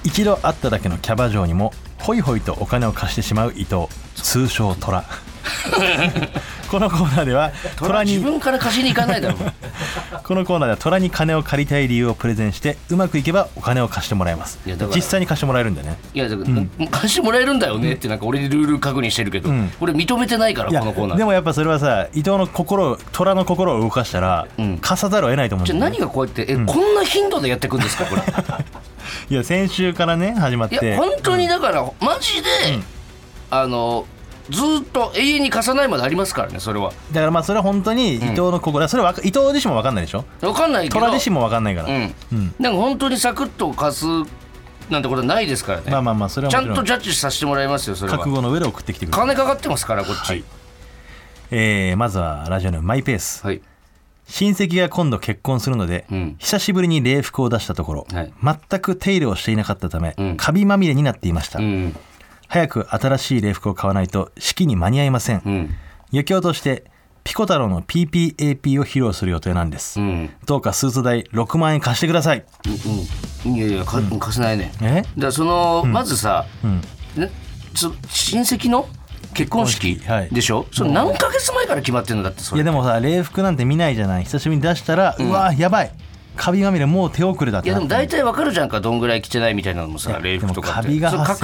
[0.04, 3.88] 一度会っただけのキャバ嬢にもホイホイとお金を貸してしまう伊藤。
[4.16, 5.04] 通称虎。
[6.72, 9.38] このコーナーでは虎に自分から貸しに行かないだろ
[10.24, 14.60] このコーナーでは虎に金を借りたい理由をプレゼンしてうまくいけばお金を貸してもらえます。
[14.66, 15.98] いやだから実際に貸してもらえるんだよね。
[16.14, 16.44] いやだか
[16.80, 19.50] ら、貸してもらえるんだよねってなんか俺にルール確認してるけど、
[19.80, 21.18] 俺認めてないからいやこのコーナー。
[21.18, 24.78] でもやっぱそれはさ伊藤の心を虎の心を動かしたら、ん。
[24.80, 28.22] 貸さざるを得ないと思うんじゃあだよね何がこうやってえ、こんな頻度でやっていくんですかこれ。
[29.30, 32.50] いや先週からね始まっいやて本当にだからマジで、
[33.50, 34.06] あの
[34.50, 36.92] ずーっと永遠に貸さないまでありますからねそれは。
[37.12, 40.26] だからまあそれは本当に伊藤の心、それは伊藤自身も分かんないでしょ？
[40.42, 41.00] 分かんないけど。
[41.00, 42.56] 虎自身も分かんないから、うん、うん。
[42.60, 44.06] なんか本当にサクッと貸す
[44.90, 48.20] なんてことはないですからね、まあまあまあそれはちゃんとジャッジさせてもらいますよそれは。
[48.20, 50.30] 覚悟の上で送ってきてくれる、金かかってますからこっち。
[50.30, 50.44] はい。
[51.52, 53.44] えーまずはラジオのマイペース。
[53.46, 53.62] はい。
[54.28, 56.36] 親戚が今度結婚するので、うん。
[56.40, 58.34] 久しぶりに礼服を出したところ、はい。
[58.44, 60.38] 全く手入れをしていなかったため、うん。
[60.38, 61.96] カビまみれになっていました、うん
[62.48, 65.76] 早く新しい礼服を買わないと式に間に合いません、うん。
[66.12, 66.86] 余興として
[67.24, 70.30] ピコ太郎の PPAP を披露する予定なんです、うん。
[70.46, 72.46] どうかスーツ代6万円貸してください。
[73.46, 74.72] うんいやいやか貸せないね。
[74.82, 75.04] え？
[75.18, 76.82] らその、まずさ、ん。
[77.20, 77.30] ね、
[77.76, 78.88] そ親戚の
[79.36, 80.30] 結婚式結婚式はい。
[80.30, 82.58] でしょ、それ何ヶ月前から決まってるんだってそれ。
[82.58, 84.24] いやでもさ礼服なんて見ないじゃない。
[84.24, 85.92] 久しぶりに出したら、うわやばい
[86.36, 90.92] カビまみれもう手遅れだっていやでも大体わかるじゃんかどんぐらい着てないみたいなのもさ礼服とかっ確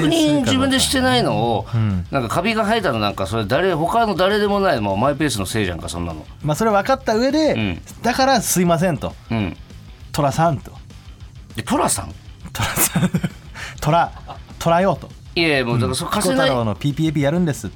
[0.04, 1.66] 認自分でしてないのを、
[2.12, 6.26] なんかカビが生えたのなんかそれ誰他の誰でもないもうマイペースのせいじゃんかそんなの。
[6.44, 7.82] まあそれ分かった上で、ん。
[8.02, 9.14] だからすいませんと。
[9.32, 9.58] うん。
[10.12, 10.72] 寅さんと。
[11.56, 12.14] でトラさん？
[12.54, 13.10] 寅さん。
[13.80, 14.12] 寅
[14.60, 15.10] 寅よと。
[15.36, 17.72] いやいやもうだからそれピコ貸せない、太郎の PPAP やるんです。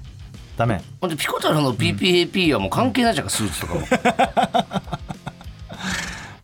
[0.57, 0.81] ダメ。
[1.01, 3.81] ほんでピコ太郎の PPAP はもう関係ないじゃんかスーツとかも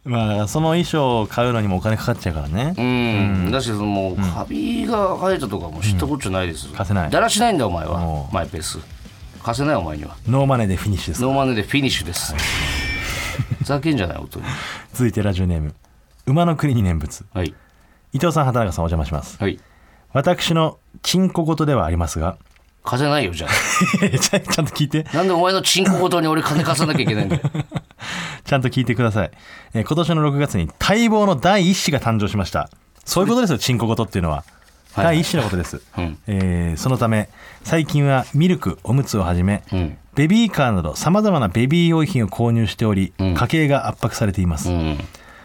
[0.03, 7.11] まあその衣装を買うのにもお金かかっちゃうからね、うん、だしそのもうカビが生えたとかもう知ったことないです、貸せない。
[7.11, 8.33] だらしないんだお前おはう。
[8.33, 8.79] マイペース。
[9.43, 10.15] 貸せないお前には。
[10.27, 11.21] ノーマネーでフィニッシュです。
[11.21, 12.33] ノーマネーでフィニッシュです、
[13.59, 14.45] ふざけんじゃない本当に。
[14.93, 15.75] 続いてラジオネーム。
[16.25, 17.23] 馬の国に念仏。
[17.33, 17.53] はい。
[18.13, 19.37] 伊藤さん畑中さんお邪魔します。
[19.39, 19.59] はい。
[20.13, 22.37] 私のチンコ事ではありますが。
[22.83, 24.19] 貸せないよじゃあ。
[24.19, 25.03] ち ゃちゃんと聞いて。
[25.13, 27.41] なんでお前のチンコごとに俺金貸さなきゃいけないんだよ。
[28.45, 29.31] ちゃんと聞いてください、
[29.73, 32.69] えー今年の6月に待望の第一子が誕生しました。
[33.05, 34.43] そういうことですよチンコ事っていうのは。
[34.93, 35.05] はい。
[35.05, 36.17] 第一子のことです、うん。
[36.27, 37.29] えーそのため
[37.63, 39.97] 最近はミルクおむつをはじめ、うん。
[40.15, 43.33] ベビーカーなどさまざまなベビー用品を購入しており、ん。
[43.33, 44.99] 家計が圧迫されています、うん。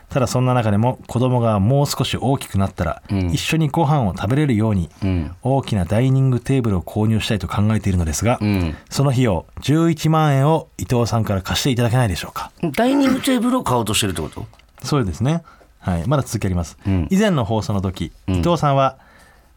[0.09, 3.31] ただそんな中でも子供がもう少し大きくなったら、ん。
[3.33, 5.37] 一緒にご飯を食べれるように、うん。
[5.43, 8.77] 大きなダイニングテーブルを購入したいと考えているのですが、うん。
[8.89, 12.53] その費用11万円を伊藤さんから貸していただけないでしょうか。
[12.73, 14.47] ダイニングテーブルを買おうとしてるってこと？
[14.83, 15.43] そうですね。
[15.81, 16.05] はい。
[16.07, 17.09] まだ続きあります、うん。
[17.11, 18.99] 以前の放送の時、伊藤さんは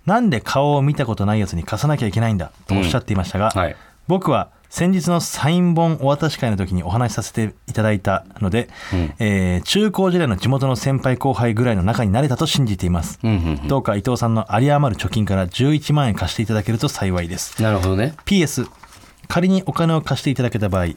[0.06, 3.76] なんで顔を見たことないやつに貸さなきゃいけないんだとおっしゃっていましたが、はい。
[4.08, 9.14] 僕は先日のサイン本お渡し会の時にお話しさせていただいたので、ん。
[9.20, 17.62] えー中高時代の地元の先輩後輩ぐらいの仲になれたと信じています、うんうんどうか伊藤さんの有り余る貯金から11万円貸していただけると幸いです。
[17.62, 18.14] なるほどね。
[18.26, 18.68] PS
[19.28, 20.90] 仮にお金を貸していただけた場合、ん。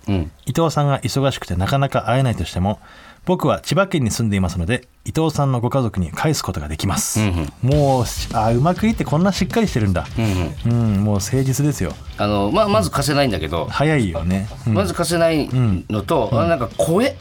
[0.47, 2.79] 伊藤さんが忙しくてなかなか会えないとしても
[3.25, 8.05] 僕は千葉県に住んでいますので伊藤さんのご家族に返すことができます、うんもう
[8.35, 10.07] あうまくいってこんなしっかりしてるんだ。
[10.19, 10.95] うんうん。
[10.95, 11.93] うん、もう誠実ですよ。
[12.19, 14.75] あの、まあ、まず貸せないんだけど、早いよね、うん。
[14.75, 17.17] まず貸せないのと、あなんか声。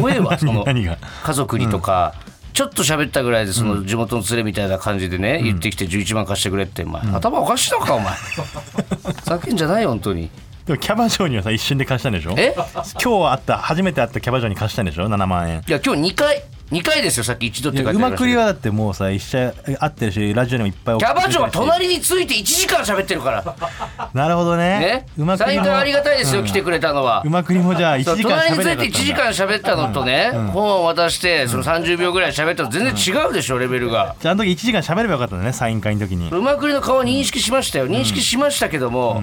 [0.00, 0.98] 声は その何が？
[1.24, 2.14] 家族にとか、
[2.52, 7.02] ちょっと喋ったぐらいでその地元の連れみたいな感じでね、言ってきて11万貸してくれって、お前。
[7.12, 8.14] 頭おかしいのかお前。
[9.14, 10.30] ふざけんじゃないよ本当に
[10.68, 12.34] でもキャバ嬢にはさ一瞬で貸したんでしょ？
[12.36, 12.54] え？
[13.02, 15.64] 今日会った初めて会ったキャバ嬢に貸したんでしょ？7万円。
[15.66, 18.26] いや今日2回2回ですよさっき一度って書いてありましたけど。
[18.26, 24.10] うまくりはだってもうさ一社合ってるしラジオにもいっぱいキャバ嬢は隣について1時間喋ってるから。
[24.12, 24.78] なるほどね。
[24.78, 25.06] ね？
[25.16, 27.22] うまくりも最近ありがたいですよ、来てくれたのは。
[27.24, 29.32] うまくりもじゃあ1そう時間隣について1喋れなかったんだ。
[29.32, 34.16] 時間喋ったのとね、本を渡してその30秒ぐらい喋ったの全然違うでしょレベルが。
[34.20, 36.28] じゃああの時1時間喋ればよかったんだねサイン会の時に。
[36.30, 37.86] うまくりの顔認識しましたよ。
[37.86, 39.22] 認識しましたけども、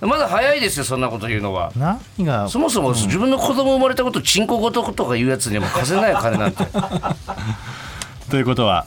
[0.00, 1.72] まだ早いですよそんなこと言うのは。
[1.76, 2.48] 何が？
[2.48, 6.62] そもそも自分の子供生まれたことチンコごととか言うやつにはもう貸せないよ金なんて。
[6.78, 7.16] は
[8.28, 8.84] いということは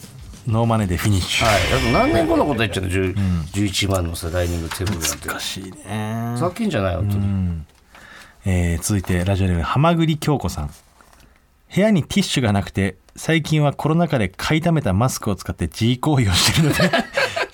[0.48, 1.48] ノーマネーでフィニッシュ。
[1.48, 3.16] あと何年後のこと言っちゃうの、10
[3.54, 5.28] 11万のさダイニングテーブルなんて。
[5.28, 6.32] 難しいね。
[6.36, 7.62] ふざけんじゃないよ本当に、
[8.46, 10.72] えー続いてラジオネーム浜栗京子さん。
[11.74, 16.90] 部屋にティッシュがなくて最近はコロナ禍で買いためたマスクを使って自慰行為をしているので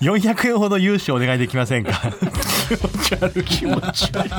[0.00, 1.92] 400円ほど融資お願いできませんか？
[3.44, 4.32] 気持ち悪い。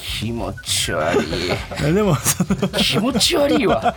[0.00, 1.94] 気持ち悪い。
[1.94, 3.94] でもその気持ち悪いわ。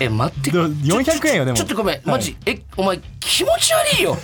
[0.00, 0.50] え待って。
[0.50, 1.56] でも400円よでも。
[1.56, 4.16] ちょっとごめんマジ、えお前気持ち悪いよ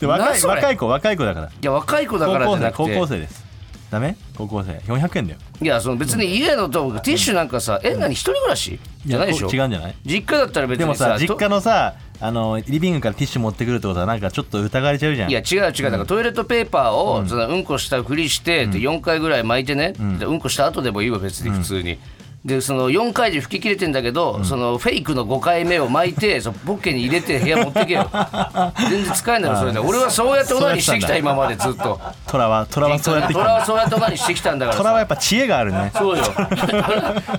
[0.00, 3.44] で若ない若い子若い子だからいや若い子だからじゃなくて高校生です
[3.90, 15.30] ダメ高校生400円だよいやその別に家のとティッシュなんかさえ何一人暮らしじゃないでしょ違うんじゃない実家だったら別でもさ実家のさあのリビングからティッシュ持ってくるってことはなんかちょっと疑われちゃうじゃん。
[15.30, 15.82] いや違う違う。
[15.84, 19.92] だからトイレットペーパーをそのうんこしたふりしてで4回ぐらい巻いてね。
[20.18, 21.98] でうんこした後でもいいわ別に普通に。
[22.46, 28.08] でその4回で吹き切れてんだけど、そのフェイクの5回目を巻いてそのポッケに入れて部屋持ってけよ。
[28.88, 29.80] 全然使えないのそれで。
[29.80, 32.00] 俺はそうやってオナニーしてきた今までずっと。
[32.28, 33.42] トラはトラはそうやってきた。
[33.42, 34.82] トラはそうやってオナニーしてきたんだからさ。
[34.82, 35.90] トラはやっぱ知恵があるね。
[35.92, 36.24] そうよ。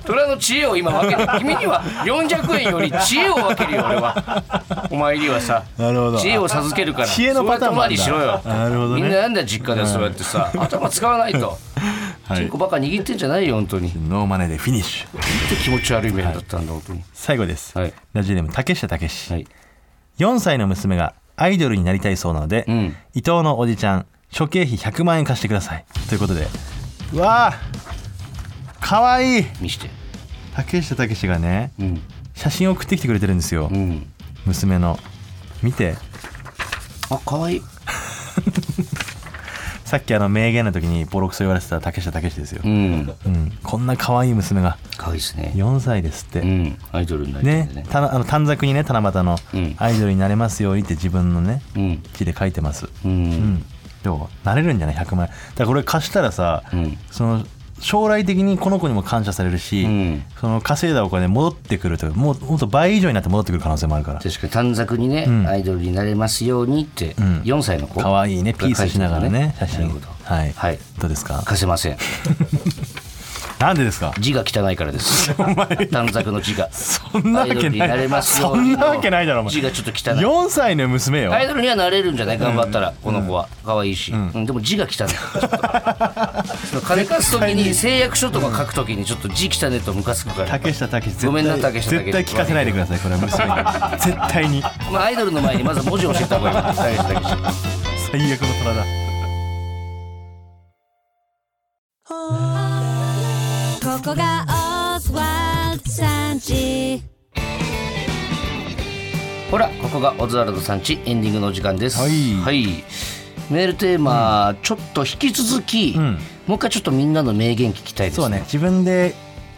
[0.05, 4.43] トラの知恵を今分けて君には400円より知恵を分けるよ俺は。
[4.91, 5.63] お前にはさ。
[5.77, 6.19] なるほど。
[6.19, 7.07] 知恵を授けるから。
[7.07, 9.01] 知恵のパターンもあるんなるほどね。
[9.03, 10.51] みんななんだよ実家でそうやってさ。
[10.53, 11.57] 頭使わないと
[12.27, 12.37] はい。
[12.39, 13.91] チンコばっか握ってんじゃないよ本当に。
[14.09, 15.13] ノーマネーでフィニッシュ。
[15.15, 17.03] なんて気持ち悪い面だったんだ本当に。
[17.13, 17.93] 最後です、はい。
[18.13, 19.47] ラジオネーム竹下武史、はい。
[20.19, 22.95] 4歳の娘がアイドルになりたいそうなので、ん。
[23.13, 25.85] 伊藤のおじちゃん諸経費100万円貸してください。
[26.09, 26.47] ということで。
[27.13, 29.45] うわーかわいい。
[29.61, 29.89] 見して。
[30.55, 32.01] 竹下武史がねうん。
[32.35, 34.05] 写真送ってきてくれてるんですよ、うん。
[34.45, 34.99] 娘の。
[35.63, 35.95] 見て。
[37.09, 37.61] あ可愛い
[39.87, 42.61] さっきあの名言の時にボロクソ言われてた竹下武史ですよ。
[42.61, 43.15] う、ん。
[43.25, 43.57] うん。
[43.63, 45.53] こんな可愛い娘が可愛いですね。
[45.55, 46.77] 4歳ですって、うん。
[46.91, 47.81] アイドルになりたいんでね。
[47.83, 47.87] ね。
[47.89, 49.75] たあの短冊にね七夕のうん。
[49.77, 52.03] アイドルになれますようにって自分のねうん。
[52.15, 52.87] 字で書いてます。
[52.87, 53.53] ううん。
[53.53, 53.65] ん
[54.03, 55.31] どうなれるんじゃない？100万円。
[55.31, 56.97] だからこれ貸したらさ、うん。
[57.09, 57.45] その
[57.79, 60.23] 将来的にこの子にも感謝されるし、うん。
[60.39, 64.19] その稼いだお金戻ってくるというかもうもっと倍以上になって戻ってくる可能性もあるから。
[64.19, 65.47] 確かに短冊にね、ん。
[65.47, 67.41] アイドルになれますようにって、ん。
[67.43, 67.99] 4歳の子。
[67.99, 69.89] 可愛いねピースしながらね写真。
[70.23, 70.79] はい、はい。
[70.99, 71.41] どうですか？
[71.45, 71.97] 貸せません
[73.59, 74.13] なんでですか？
[74.19, 75.33] 字が汚いからです。
[75.89, 76.69] 短冊の字が。
[76.71, 79.51] そんなわけなないそんなわけないだろお前。
[79.53, 80.19] 字がちょっと汚い。
[80.19, 81.33] 4歳の娘よ。
[81.33, 82.37] アイドルにはなれるんじゃない？
[82.37, 83.47] 頑張ったら、この子は。
[83.65, 84.45] 可愛いし、うん。
[84.45, 85.07] でも字が汚い。
[86.85, 90.49] 金貸す時に 誓約書とか書く時にちょっと字汚いとムカつくから。
[90.49, 93.21] 竹下武史ごめんな竹下武史絶対聞かせないでくださいこれは。
[93.21, 93.99] 娘に。
[93.99, 97.31] 絶対にまあ、アイドルの前にまず文字を教えた方がいい竹下だけし
[98.11, 98.83] 最悪の虎だ
[103.97, 104.45] ここが
[104.95, 107.01] オズワルドさんち。
[109.49, 110.99] ほらここがオズワルドさんち。
[111.05, 111.97] エンディングのお時間です。
[111.99, 112.83] はい。
[113.49, 116.19] メールテーマ、ちょっと引き続き、ん。
[116.45, 118.41] もう一回ちょっとみんなの名言聞きたいですそうね。
[118.41, 119.15] 自分で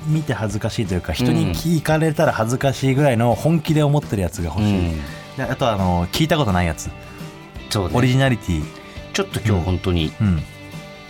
[0.07, 4.97] 見て恥ずかしいというか人に聞かれたら恥ずかしいぐらいの本気で思ってるやつが欲しい、うん。
[5.35, 6.89] であとはあの聞いたことないやつ。
[7.69, 7.91] そうね。
[7.93, 8.63] オリジナリティ。
[9.11, 10.41] ちょっと今日本当に、うん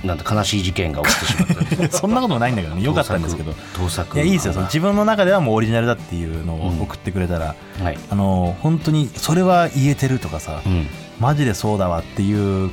[0.04, 2.82] なんだ悲しい事件が起きてしまった そんなこともないんだけどね。
[2.82, 3.54] よかったんですけど。
[3.76, 4.18] 盗作。
[4.18, 4.54] いやいいですよ。
[4.54, 10.88] その自分の中ではもうオリジナルだっていうのを送ってくれたら、はい、あの本当にそれは言えてるとかさ、うん、
[11.20, 12.72] マジでそうだわっていう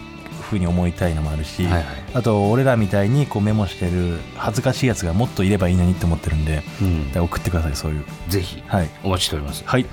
[0.51, 1.85] ふうに思いたいのもあるし、はいはい。
[2.14, 7.12] あと俺らみたいにこうメモしてる恥ずかしいやつがもっといればいいのにって思ってるんで、うん。
[7.12, 8.05] で送ってくださいそういう。
[8.29, 8.89] ぜひはい。
[9.03, 9.64] お待ちしております。
[9.66, 9.87] はい。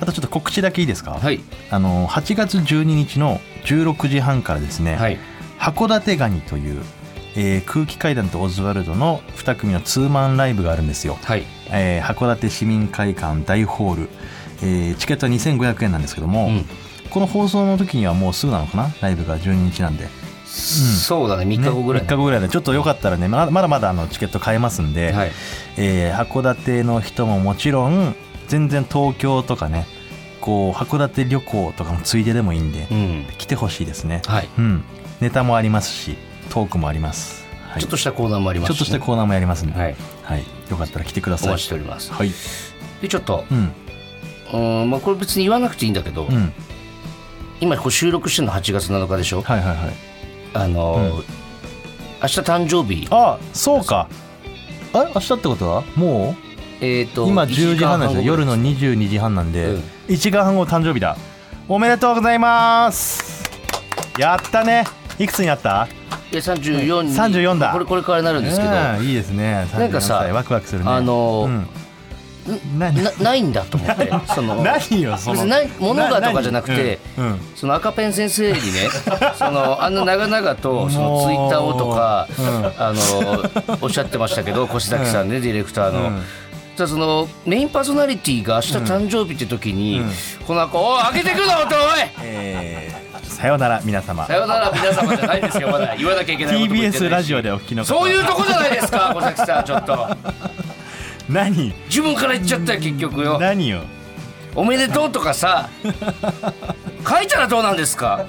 [0.00, 1.40] あとちょっと告知だけいいですか、はい。
[1.70, 5.18] あの8月12日の16時半からですね、はい
[5.62, 6.82] 函館ガニという、
[7.36, 11.44] えー空気階段とオズワルドの2組のツーマンライブがあるんですよ、はい。
[11.70, 14.08] えー函館市民会館大ホール、
[14.60, 16.64] えーチケットは2500円なんですけども、うん。
[17.10, 18.92] この放送の時にはもうすぐなのかな？
[19.00, 20.08] ライブが12日なんで、
[20.46, 21.44] そうだね。
[21.44, 25.30] 3日後ぐらい、ね、3日後ぐらいでちょっとよかったらねまだまだまだあのチケット買えますんで、はい。
[25.76, 28.16] えー函館の人ももちろん
[28.48, 29.86] 全然東京とかね
[30.40, 33.26] こう函館旅行とかもついででもいいんで、うん。
[33.38, 34.48] 来てほしいですね、はい。
[34.58, 34.84] うん、
[35.22, 36.16] ネタもありますし
[36.50, 37.80] トークもあります、はい。
[37.80, 39.96] ちょっとしたコーナーもありますしね、ちょっとしたコーナーもやりますんで、はい。
[40.22, 40.44] はい。
[40.70, 41.48] よかったら来てください。
[41.48, 42.12] お待ちしております。
[42.12, 42.30] はい。
[43.00, 43.72] でちょっとうん。
[44.52, 46.52] うんまあこれ別に言わなくていいんだけど、うん。
[47.60, 49.42] 今こう収録してるの8月7日でしょ？
[49.42, 49.78] はいはいはい。
[50.54, 51.24] あのー
[52.22, 53.08] 明日誕生日。
[53.10, 54.08] あそうか。
[54.92, 55.82] あ明日ってことは？
[55.96, 56.34] も
[56.80, 58.22] えっ、とう今10時半なんですよ。
[58.24, 59.82] 夜の2 22時半なんで、うん。
[60.08, 61.16] 1時間半後誕生日だ。
[61.68, 63.42] おめでとうございます。
[64.18, 64.84] やったね
[65.22, 65.88] いくつになった？
[66.32, 67.14] いや34に。
[67.14, 67.72] 34だ。
[67.72, 69.66] これこれからなるんですけど、うんいいですね。
[69.74, 70.90] なんかさ34歳ワクワクするね。
[70.90, 71.66] あのーうん。
[72.76, 74.10] 何なないんだと思って。
[74.34, 75.34] その何よその。
[75.34, 77.24] 別にないものがとかじゃなくてうん。
[77.26, 77.40] うん。
[77.54, 78.60] その赤ペン先生にね
[79.38, 82.46] そのあんな長々とそのツイッターをとか、うん。
[82.78, 86.00] あのおっしゃってましたけど越崎さんね、ディレクターの。
[86.00, 86.22] うん。
[86.76, 90.02] じゃあそのメインパーソナリティが明日誕生日って時に、
[90.46, 92.10] この子おい開けてくぞおい。
[92.22, 93.11] えー
[93.42, 94.24] さようなら皆様。
[94.24, 97.88] さよなら皆様じゃないですよまだ言わなきゃいけない TBS しラジオでお聞きの方。
[97.88, 100.16] そういうとこじゃないですか小崎さんちょっと。
[101.28, 101.74] 何？
[101.86, 103.40] 自分から言っちゃったよ結局よ。
[103.40, 103.80] 何よ？
[104.54, 108.26] おめでとうとかさ書いたらどうなんですか？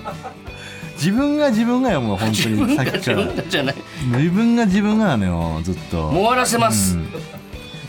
[0.95, 3.75] 自分が自分がよもう本当自分にが自分がじゃない。
[4.17, 6.07] 自分が自分がなのよずっと。
[6.09, 7.07] 終わらせます、うん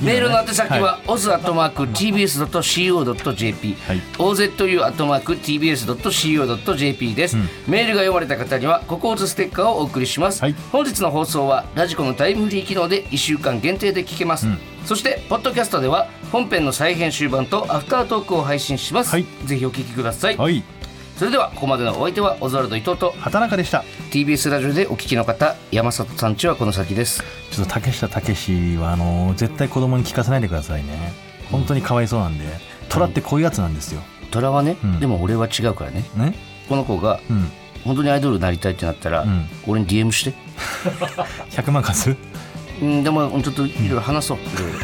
[0.05, 4.03] メールの宛先は、は oz.tbs.co.jp、はい。
[4.19, 7.37] ozu.tbs.co.jp です、
[7.67, 10.55] メールが読まれた方にはココーズステッカーをお送りします、はい。
[10.73, 14.47] 本日の放送はラジコのタイムフリー機能で1週間限定で聞けます、
[14.85, 19.27] そしてポッドキャストでは本編の再編集版とアフタートークを配信します、はい。
[19.45, 20.37] ぜひお聞きください
[21.17, 23.85] それではここまでのお相手はオズワルド伊藤と畑中でした。
[24.11, 27.23] TBS ラジオでお聞きの方山里さんちはこの先です。
[27.53, 31.13] ちょっと竹下武史はあの絶対子供に聞かせないでくださいね。
[31.53, 32.45] 本当にかわいそうなんで
[32.89, 34.03] 虎ってこういうやつなんですよ。
[34.33, 35.01] 虎はね、うん。
[35.01, 36.05] でも俺は違うからね。
[36.17, 36.35] ね？
[36.69, 37.49] この子がうん。
[37.85, 39.47] 本当にアイドルになりたいってなったら、うん。
[39.69, 40.35] 俺に DM して。
[41.53, 42.17] 100万貸す？
[42.83, 44.39] うんでもちょっといろいろ話そう。
[44.39, 44.79] いろいろ